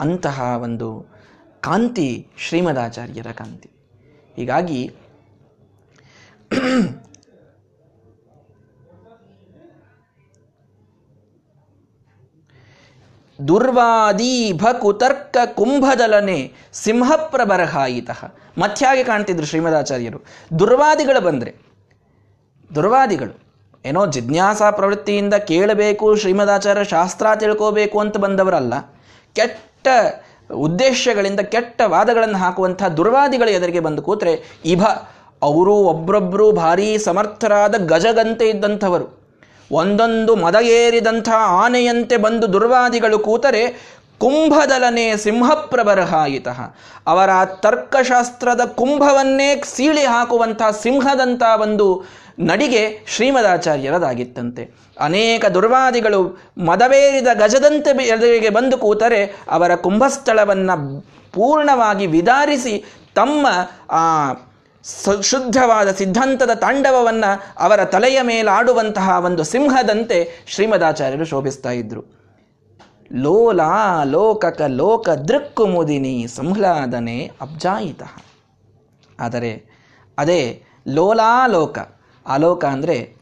[0.00, 1.06] ಅಂತಹ ಒಂದು
[1.60, 3.70] ಕಾಂತಿ ಶ್ರೀಮದಾಚಾರ್ಯರ ಕಾಂತಿ.
[4.36, 4.94] ಹೀಗಾಗಿ
[13.48, 18.10] ದುರ್ವಾದೀಭ ಕುತರ್ಕ ಕುಂಭದಲನೆ ಸಿಂಹಪ್ರಬರಹಾಯಿತ
[18.58, 20.24] ಮಧ್ಯಾಗೆ ಕಾಣ್ತಿದ್ರು ಶ್ರೀಮದಾಚಾರ್ಯರು.
[20.58, 21.54] ದುರ್ವಾದಿಗಳು ಬಂದರೆ,
[22.74, 23.40] ದುರ್ವಾದಿಗಳು,
[23.84, 28.74] ಏನೋ ಜಿಜ್ಞಾಸಾ ಪ್ರವೃತ್ತಿಯಿಂದ ಕೇಳಬೇಕು, ಶ್ರೀಮದಾಚಾರ್ಯ ಶಾಸ್ತ್ರ ತಿಳ್ಕೋಬೇಕು ಅಂತ ಬಂದವರಲ್ಲ.
[29.32, 29.88] ಕೆಟ್ಟ
[30.52, 34.84] ಉದ್ದೇಶಗಳಿಂದ ಕೆಟ್ಟ ವಾದಗಳನ್ನು ಹಾಕುವಂಥ ದುರ್ವಾದಿಗಳು ಎದುರಿಗೆ ಬಂದು ಕೂತ್ರೆ, ಇಭ,
[35.42, 39.23] ಅವರು ಒಬ್ಬರೊಬ್ಬರು ಭಾರೀ ಸಮರ್ಥರಾದ ಗಜಗಂತೆ ಇದ್ದಂಥವರು.
[39.70, 46.48] ಒಂದೊಂದು ಮದ ಏರಿದಂಥ ಆನೆಯಂತೆ ಬಂದು ದುರ್ವಾದಿಗಳು ಕೂತರೆ ಕುಂಭದಲನೆ ಸಿಂಹಪ್ರಬರಹಾಯಿತ.
[47.06, 52.04] ಅವರ ತರ್ಕಶಾಸ್ತ್ರದ ಕುಂಭವನ್ನೇ ಸೀಳಿ ಹಾಕುವಂಥ ಸಿಂಹದಂಥ ಒಂದು
[52.38, 54.74] ನಡಿಗೆ ಶ್ರೀಮದಾಚಾರ್ಯರದಾಗಿತ್ತಂತೆ.
[55.00, 61.00] ಅನೇಕ ದುರ್ವಾದಿಗಳು ಮದವೇರಿದ ಗಜದಂತೆ ಎದುರಿಗೆ ಬಂದು ಕೂತರೆ ಅವರ ಕುಂಭಸ್ಥಳವನ್ನು
[61.32, 63.46] ಪೂರ್ಣವಾಗಿ ವಿದಾರಿಸಿ ತಮ್ಮ
[63.90, 64.32] ಆ
[65.22, 72.02] ಶುದ್ಧವಾದ ಸಿದ್ಧಾಂತದ ತಾಂಡವವನ್ನು ಅವರ ತಲೆಯ ಮೇಲಾಡುವಂತಹ ಒಂದು ಸಿಂಹದಂತೆ ಶ್ರೀಮದಾಚಾರ್ಯರು ಶೋಭಿಸ್ತಾ ಇದ್ರು.
[73.12, 78.02] ಲೋಲಾ ಲೋಕಕ ಲೋಕ ದೃಕ್ಕು ಮುದಿನಿ ಸಂಹ್ಲಾದನೆ ಅಬ್ಜಾಯಿತ.
[79.20, 79.52] ಆದರೆ
[80.18, 81.78] ಅದೇ ಲೋಲಾಲೋಕ
[82.26, 83.16] ಆಲೋಕ ಅಂದರೆ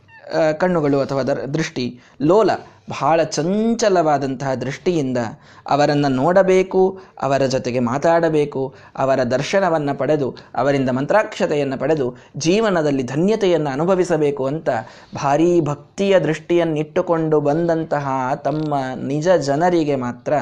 [0.59, 2.51] ಕಣ್ಣುಗಳು ಅಥವಾ ದೃಷ್ಟಿ, ಲೋಲ,
[2.91, 5.19] ಬಹಳ ಚಂಚಲವಾದಂತಹ ದೃಷ್ಟಿಯಿಂದ
[5.67, 14.69] ಅವರನ್ನು ನೋಡಬೇಕು, ಅವರ ಜೊತೆಗೆ ಮಾತಾಡಬೇಕು, ಅವರ ದರ್ಶನವನ್ನು ಪಡೆದು, ಅವರಿಂದ ಮಂತ್ರಾಕ್ಷತೆಯನ್ನು ಪಡೆದು, ಜೀವನದಲ್ಲಿ ಧನ್ಯತೆಯನ್ನು ಅನುಭವಿಸಬೇಕು ಅಂತ
[15.15, 18.75] ಭಾರೀ ಭಕ್ತಿಯ ದೃಷ್ಟಿಯನ್ನಿಟ್ಟುಕೊಂಡು ಬಂದಂತಹ ತಮ್ಮ
[19.07, 20.33] ನಿಜ ಜನರಿಗೆ ಮಾತ್ರ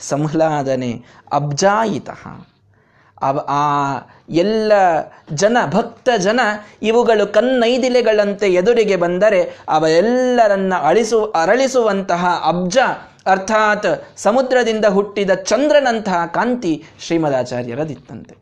[0.00, 2.10] ಸಂಹ್ಲಾದನೆ ಅಬ್ಜಾಯಿತ.
[3.30, 3.96] ಆ
[4.28, 4.72] ಎಲ್ಲ
[5.32, 6.40] ಜನ, ಭಕ್ತ ಜನ
[6.82, 12.78] ಇವುಗಳು ಕನ್ನೈದಿಲೆಗಳಂತೆ ಎದುರಿಗೆ ಬಂದರೆ ಅವೆಲ್ಲರನ್ನ ಅಳಿಸು ಅರಳಿಸುವಂತಹ ಅಬ್ಜ
[13.26, 18.36] ಅರ್ಥಾತ್ ಸಮುದ್ರದಿಂದ ಹುಟ್ಟಿದ ಚಂದ್ರನಂತಹ ಕಾಂತಿ ಶ್ರೀಮದಾಚಾರ್ಯರದಿತ್ತಂತೆ.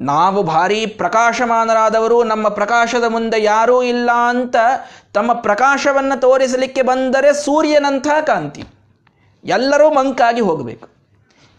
[0.00, 4.56] ನಾವು ಭಾರೀ ಪ್ರಕಾಶಮಾನರಾದವರು, ನಮ್ಮ ಪ್ರಕಾಶದ ಮುಂದೆ ಯಾರೂ ಇಲ್ಲ ಅಂತ
[5.14, 8.64] ತಮ್ಮ ಪ್ರಕಾಶವನ್ನು ತೋರಿಸಲಿಕ್ಕೆ ಬಂದರೆ ಸೂರ್ಯನಂಥ ಕಾಂತಿ.
[9.44, 10.93] ಎಲ್ಲರೂ ಮಂಕಾಗಿ ಹೋಗಬೇಕು.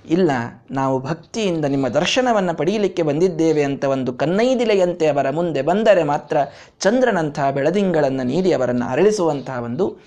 [0.10, 0.32] ಇಲ್ಲ,
[0.72, 6.38] ನಾವು ಭಕ್ತಿಯಿಂದ ನಿಮ್ಮ ದರ್ಶನವನ್ನು ಪಡೆಯಲಿಕ್ಕೆ ಬಂದಿದ್ದೇವೆ ಅಂತ ಒಂದು ಕನ್ನೈದಿಲೆಯಂತೆ ಅವರ ಮುಂದೆ ಬಂದರೆ ಮಾತ್ರ
[6.80, 10.00] ಚಂದ್ರನಂತಹ ಬೆಳದಿಂಗಳನ್ನು ನೀಡಿ ಅವರನ್ನು ಅರಳಿಸುವಂತಹ ಒಂದು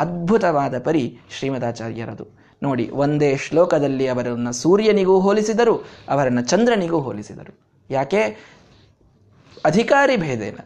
[0.00, 2.44] ಅದ್ಭುತವಾದ ಪರಿ ಶ್ರೀಮದಾಚಾರ್ಯರದು.
[2.62, 7.58] ನೋಡಿ, ಒಂದೇ ಶ್ಲೋಕದಲ್ಲಿ ಅವರನ್ನು ಸೂರ್ಯನಿಗೂ ಹೋಲಿಸಿದರು, ಅವರನ್ನು ಚಂದ್ರನಿಗೂ ಹೋಲಿಸಿದರು.
[7.90, 8.22] ಯಾಕೆ?
[9.64, 10.58] ಅಧಿಕಾರಿ ಭೇದೇನ.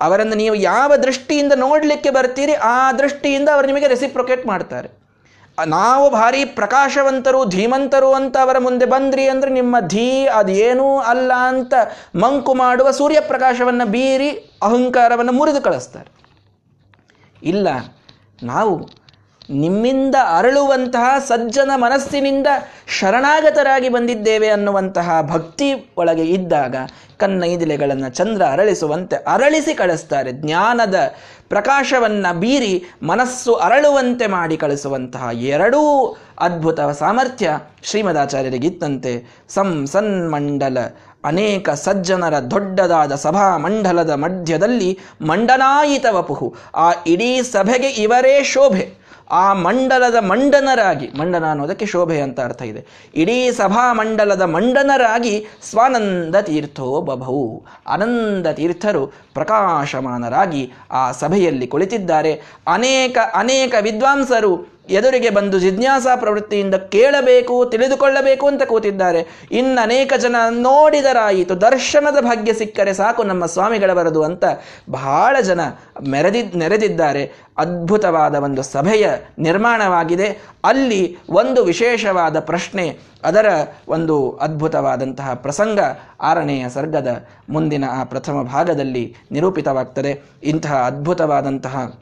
[0.00, 5.05] ಅವರನ್ನು ನೀವು ಯಾವ ದೃಷ್ಟಿಯಿಂದ ನೋಡಲಿಕ್ಕೆ ಬರ್ತೀರಿ, ಆ ದೃಷ್ಟಿಯಿಂದ ಅವರು ನಿಮಗೆ ರೆಸಿಪ್ರೊಕೇಟ್ ಮಾಡ್ತಾರೆ.
[5.64, 11.74] ನಾವು ಭಾರಿ ಪ್ರಕಾಶವಂತರು, ಧೀಮಂತರು ಅಂತ ಅವರ ಮುಂದೆ ಬಂದ್ರಿ ಅಂದ್ರೆ ನಿಮ್ಮ ಧೀ ಅದೇನೂ ಅಲ್ಲ ಅಂತ
[12.14, 14.30] ಮಂಕು ಮಾಡುವ ಸೂರ್ಯಪ್ರಕಾಶವನ್ನು ಬೀರಿ
[14.62, 16.10] ಅಹಂಕಾರವನ್ನು ಮುರಿದು ಕಳಿಸ್ತಾರೆ.
[17.42, 17.68] ಇಲ್ಲ,
[18.42, 18.88] ನಾವು
[19.50, 22.46] ನಿಮ್ಮಿಂದ ಅರಳುವಂತಹ ಸಜ್ಜನ ಮನಸ್ಸಿನಿಂದ
[22.98, 26.76] ಶರಣಾಗತರಾಗಿ ಬಂದಿದ್ದೇವೆ ಅನ್ನುವಂತಹ ಭಕ್ತಿ ಒಳಗೆ ಇದ್ದಾಗ
[27.18, 30.32] ಕನ್ನೈದಿಲೆಗಳನ್ನು ಚಂದ್ರ ಅರಳಿಸುವಂತೆ ಅರಳಿಸಿ ಕಳಿಸ್ತಾರೆ.
[30.32, 30.94] ಜ್ಞಾನದ
[31.48, 40.78] ಪ್ರಕಾಶವನ್ನು ಬೀರಿ ಮನಸ್ಸು ಅರಳುವಂತೆ ಮಾಡಿ ಕಳಿಸುವಂತಹ ಎರಡೂ ಅದ್ಭುತ ಸಾಮರ್ಥ್ಯ ಶ್ರೀಮದಾಚಾರ್ಯರಿಗಿತ್ತಂತೆ ಸಂ ಸನ್ಮಂಡಲ
[41.26, 49.06] ಅನೇಕ ಸಜ್ಜನರ ದೊಡ್ಡದಾದ ಸಭಾ ಮಂಡಲದ ಮಧ್ಯದಲ್ಲಿ ಮಂಡನಾಯಿತ ವಪುಹು ಆ ಇಡೀ ಸಭೆಗೆ ಇವರೇ ಶೋಭೆ.
[49.30, 52.86] ಆ ಮಂಡಲದ ಮಂಡನರಾಗಿ, ಮಂಡನ ಅನ್ನೋದಕ್ಕೆ ಶೋಭೆ ಅಂತ ಅರ್ಥ ಇದೆ.
[53.14, 62.32] ಇಡೀ ಸಭಾ ಮಂಡಲದ ಮಂಡನರಾಗಿ ಸ್ವಾನಂದ ತೀರ್ಥೋ ಬಭವು ಆನಂದ ತೀರ್ಥರು ಪ್ರಕಾಶಮಾನರಾಗಿ ಆ ಸಭೆಯಲ್ಲಿ ಕುಳಿತಿದ್ದಾರೆ.
[62.66, 69.48] ಅನೇಕ ಅನೇಕ ವಿದ್ವಾಂಸರು ಎದುರಿಗೆ ಬಂದು ಜಿಜ್ಞಾಸಾ ಪ್ರವೃತ್ತಿಯಿಂದ ಕೇಳಬೇಕು, ತಿಳಿದುಕೊಳ್ಳಬೇಕು ಅಂತ ಕೂತಿದ್ದಾರೆ.
[69.52, 74.44] ಇನ್ನು ಅನೇಕ ಜನ ನೋಡಿದರಾಯಿತು, ದರ್ಶನದ ಭಾಗ್ಯ ಸಿಕ್ಕರೆ ಸಾಕು ನಮ್ಮ ಸ್ವಾಮಿಗಳ ಬರದು ಅಂತ
[74.90, 75.60] ಬಹಳ ಜನ
[76.08, 77.32] ಮೆರೆದಿ, ನೆರೆದಿದ್ದಾರೆ.
[77.58, 80.42] ಅದ್ಭುತವಾದ ಒಂದು ಸಭೆಯ ನಿರ್ಮಾಣವಾಗಿದೆ.
[80.64, 83.46] ಅಲ್ಲಿ ಒಂದು ವಿಶೇಷವಾದ ಪ್ರಶ್ನೆ, ಅದರ
[83.88, 85.80] ಒಂದು ಅದ್ಭುತವಾದಂತಹ ಪ್ರಸಂಗ
[86.20, 90.22] ಆರನೆಯ ಸರ್ಗದ ಮುಂದಿನ ಆ ಪ್ರಥಮ ಭಾಗದಲ್ಲಿ ನಿರೂಪಿತವಾಗ್ತದೆ.
[90.42, 92.00] ಇಂತಹ ಅದ್ಭುತವಾದಂತಹ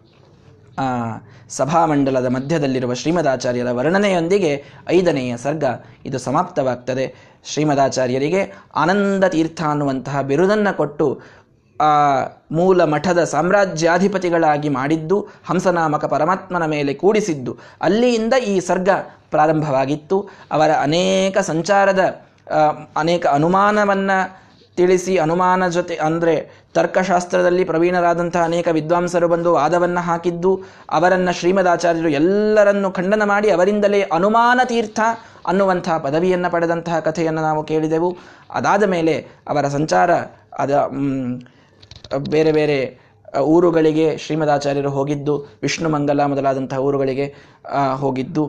[1.49, 5.65] ಸಭಾಮಂಡಲದ ಮಧ್ಯದಲ್ಲಿರುವ ಶ್ರೀಮದಾಚಾರ್ಯರ ವರ್ಣನೆಯೊಂದಿಗೆ ಐದನೆಯ ಸರ್ಗ
[6.05, 7.15] ಇದು ಸಮಾಪ್ತವಾಗ್ತದೆ.
[7.45, 11.21] ಶ್ರೀಮದಾಚಾರ್ಯರಿಗೆ ಆನಂದ ತೀರ್ಥ ಅನ್ನುವಂತಹ ಬಿರುದನ್ನು ಕೊಟ್ಟು,
[11.81, 11.85] ಆ,
[12.53, 17.59] ಮೂಲ ಮಠದ ಸಾಮ್ರಾಜ್ಯಾಧಿಪತಿಗಳಾಗಿ ಮಾಡಿದ್ದು, ಹಂಸನಾಮಕ ಪರಮಾತ್ಮನ ಮೇಲೆ ಕೂಡಿಸಿದ್ದು.
[17.83, 18.89] ಅಲ್ಲಿಯಿಂದ ಈ ಸರ್ಗ
[19.31, 20.29] ಪ್ರಾರಂಭವಾಗಿತ್ತು.
[20.53, 22.27] ಅವರ ಅನೇಕ ಸಂಚಾರದ
[22.97, 24.44] ಅನೇಕ ಅನುಮಾನವನ್ನು
[24.79, 26.35] ತಿಳಿಸಿ ಅನುಮಾನ ಜೊತೆ, ಅಂದರೆ
[26.77, 30.53] ತರ್ಕಶಾಸ್ತ್ರದಲ್ಲಿ ಪ್ರವೀಣರಾದಂತಹ ಅನೇಕ ವಿದ್ವಾಂಸರು ಬಂದು ವಾದವನ್ನು ಹಾಕಿದ್ದು,
[30.99, 35.01] ಅವರನ್ನು ಶ್ರೀಮದಾಚಾರ್ಯರು ಎಲ್ಲರನ್ನು ಖಂಡನ ಮಾಡಿ ಅವರಿಂದಲೇ ಅನುಮಾನ ತೀರ್ಥ
[35.53, 38.11] ಅನ್ನುವಂತಹ ಪದವಿಯನ್ನು ಪಡೆದಂತಹ ಕಥೆಯನ್ನು ನಾವು ಕೇಳಿದೆವು.
[38.59, 39.15] ಅದಾದ ಮೇಲೆ
[39.53, 40.11] ಅವರ ಸಂಚಾರ,
[40.63, 40.73] ಅದ
[42.35, 42.79] ಬೇರೆ ಬೇರೆ
[43.55, 47.27] ಊರುಗಳಿಗೆ ಶ್ರೀಮದಾಚಾರ್ಯರು ಹೋಗಿದ್ದು, ವಿಷ್ಣು ಮಂಗಲ ಮೊದಲಾದಂತಹ ಊರುಗಳಿಗೆ
[48.03, 48.45] ಹೋಗಿದ್ದು.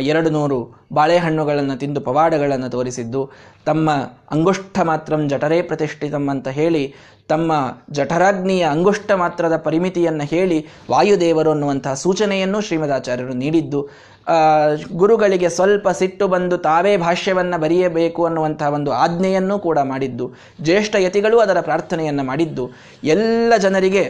[0.00, 0.58] ಎರಡು ನೂರು
[0.92, 3.30] ಬಾಳೆಹಣ್ಣುಗಳನ್ನು ತಿಂದು ಪವಾಡಗಳನ್ನು ತೋರಿಸಿದ್ದು,
[3.66, 3.90] ತಮ್ಮ
[4.30, 6.94] ಅಂಗುಷ್ಠ ಮಾತ್ರಂ ಜಠರೇ ಪ್ರತಿಷ್ಠಿತಂ ಅಂತ ಹೇಳಿ,
[7.28, 7.52] ತಮ್ಮ
[7.90, 10.58] ಜಠರಾಗ್ನಿಯ ಅಂಗುಷ್ಠ ಮಾತ್ರದ ಪರಿಮಿತಿಯನ್ನು ಹೇಳಿ
[10.90, 13.80] ವಾಯುದೇವರು ಅನ್ನುವಂತಹ ಸೂಚನೆಯನ್ನು ಶ್ರೀಮದಾಚಾರ್ಯರು ನೀಡಿದ್ದು.
[14.92, 20.26] ಗುರುಗಳಿಗೆ ಸ್ವಲ್ಪ ಸಿಟ್ಟು ಬಂದು ತಾವೇ ಭಾಷ್ಯವನ್ನು ಬರೆಯಬೇಕು ಅನ್ನುವಂತಹ ಒಂದು ಆಜ್ಞೆಯನ್ನು ಕೂಡ ಮಾಡಿದ್ದು.
[20.62, 22.66] ಜ್ಯೇಷ್ಠ ಯತಿಗಳು ಅದರ ಪ್ರಾರ್ಥನೆಯನ್ನು ಮಾಡಿದ್ದು.
[23.02, 24.04] ಎಲ್ಲ ಜನರಿಗೆ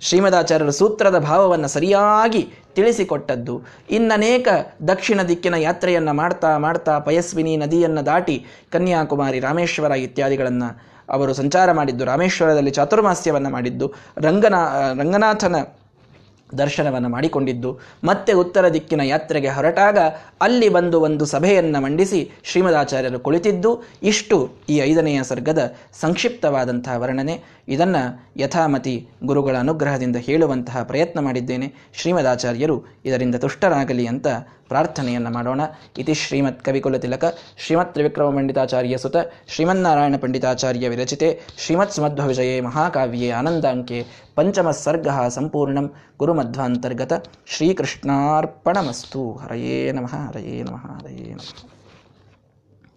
[0.00, 2.42] ಶ್ರೀಮದಾಚಾರ್ಯರ ಸೂತ್ರದ ಭಾವವನ್ನು ಸರಿಯಾಗಿ
[2.74, 3.62] ತಿಳಿಸಿಕೊಟ್ಟದ್ದು.
[3.90, 4.48] ಇನ್ನನೇಕ
[4.86, 12.04] ದಕ್ಷಿಣ ದಿಕ್ಕಿನ ಯಾತ್ರೆಯನ್ನು ಮಾಡ್ತಾ ಮಾಡ್ತಾ ಪಯಸ್ವಿನಿ ನದಿಯನ್ನು ದಾಟಿ ಕನ್ಯಾಕುಮಾರಿ ರಾಮೇಶ್ವರ ಇತ್ಯಾದಿಗಳನ್ನು ಅವರು ಸಂಚಾರ ಮಾಡಿದ್ದು.
[12.04, 13.86] ರಾಮೇಶ್ವರದಲ್ಲಿ ಚಾತುರ್ಮಾಸ್ಯವನ್ನು ಮಾಡಿದ್ದು.
[14.16, 15.56] ರಂಗನಾ, ರಂಗನಾಥನ
[16.58, 19.98] ದರ್ಶನವನ್ನು ಮಾಡಿಕೊಂಡಿದ್ದು, ಮತ್ತೆ ಉತ್ತರ ದಿಕ್ಕಿನ ಯಾತ್ರೆಗೆ ಹೊರಟಾಗ
[20.40, 27.42] ಅಲ್ಲಿ ಬಂದು ಒಂದು ಸಭೆಯನ್ನು ಮಂಡಿಸಿ ಶ್ರೀಮದಾಚಾರ್ಯರು ಕುಳಿತಿದ್ದು, ಇಷ್ಟು ಈ ಐದನೆಯ ಸರ್ಗದ ಸಂಕ್ಷಿಪ್ತವಾದಂತಹ ವರ್ಣನೆ.
[27.68, 31.74] ಇದನ್ನು ಯಥಾಮತಿ ಗುರುಗಳ ಅನುಗ್ರಹದಿಂದ ಹೇಳುವಂತಹ ಪ್ರಯತ್ನ ಮಾಡಿದ್ದೇನೆ.
[31.94, 34.26] ಶ್ರೀಮದಾಚಾರ್ಯರು ಇದರಿಂದ ತುಷ್ಟರಾಗಲಿ ಅಂತ
[34.70, 35.60] ಪ್ರಾರ್ಥನೆಯನ್ನು ಮಾಡೋಣ.
[35.98, 37.24] ಇತಿ ಶ್ರೀಮತ್ ಕವಿಕುಲ ತಿಲಕ
[37.64, 39.16] ಶ್ರೀಮತ್ ತ್ರಿವಿಕ್ರಮ ಪಂಡಿತಾಚಾರ್ಯ ಸುತ,
[39.48, 44.00] ಶ್ರೀಮನ್ನಾರಾಯಣ ಪಂಡಿತಾಚಾರ್ಯ ವಿರಚಿತೆ ಶ್ರೀಮತ್ ಸುಮಧ್ವವಿಜಯೇ ಮಹಾಕಾವ್ಯೆ ಆನಂದಾಂಕೆ,
[44.36, 47.12] ಪಂಚಮ ಸರ್ಗ ಸಂಪೂರ್ಣಂ ಗುರುಮಧ್ವಾಂತರ್ಗತ
[47.46, 49.24] ಶ್ರೀಕೃಷ್ಣಾರ್ಪಣಮಸ್ತು.
[49.42, 51.69] ಹರಯೇ ನಮಃ ಹರಯೇ ನಮಃ ಹರಯೇ ನಮಃ.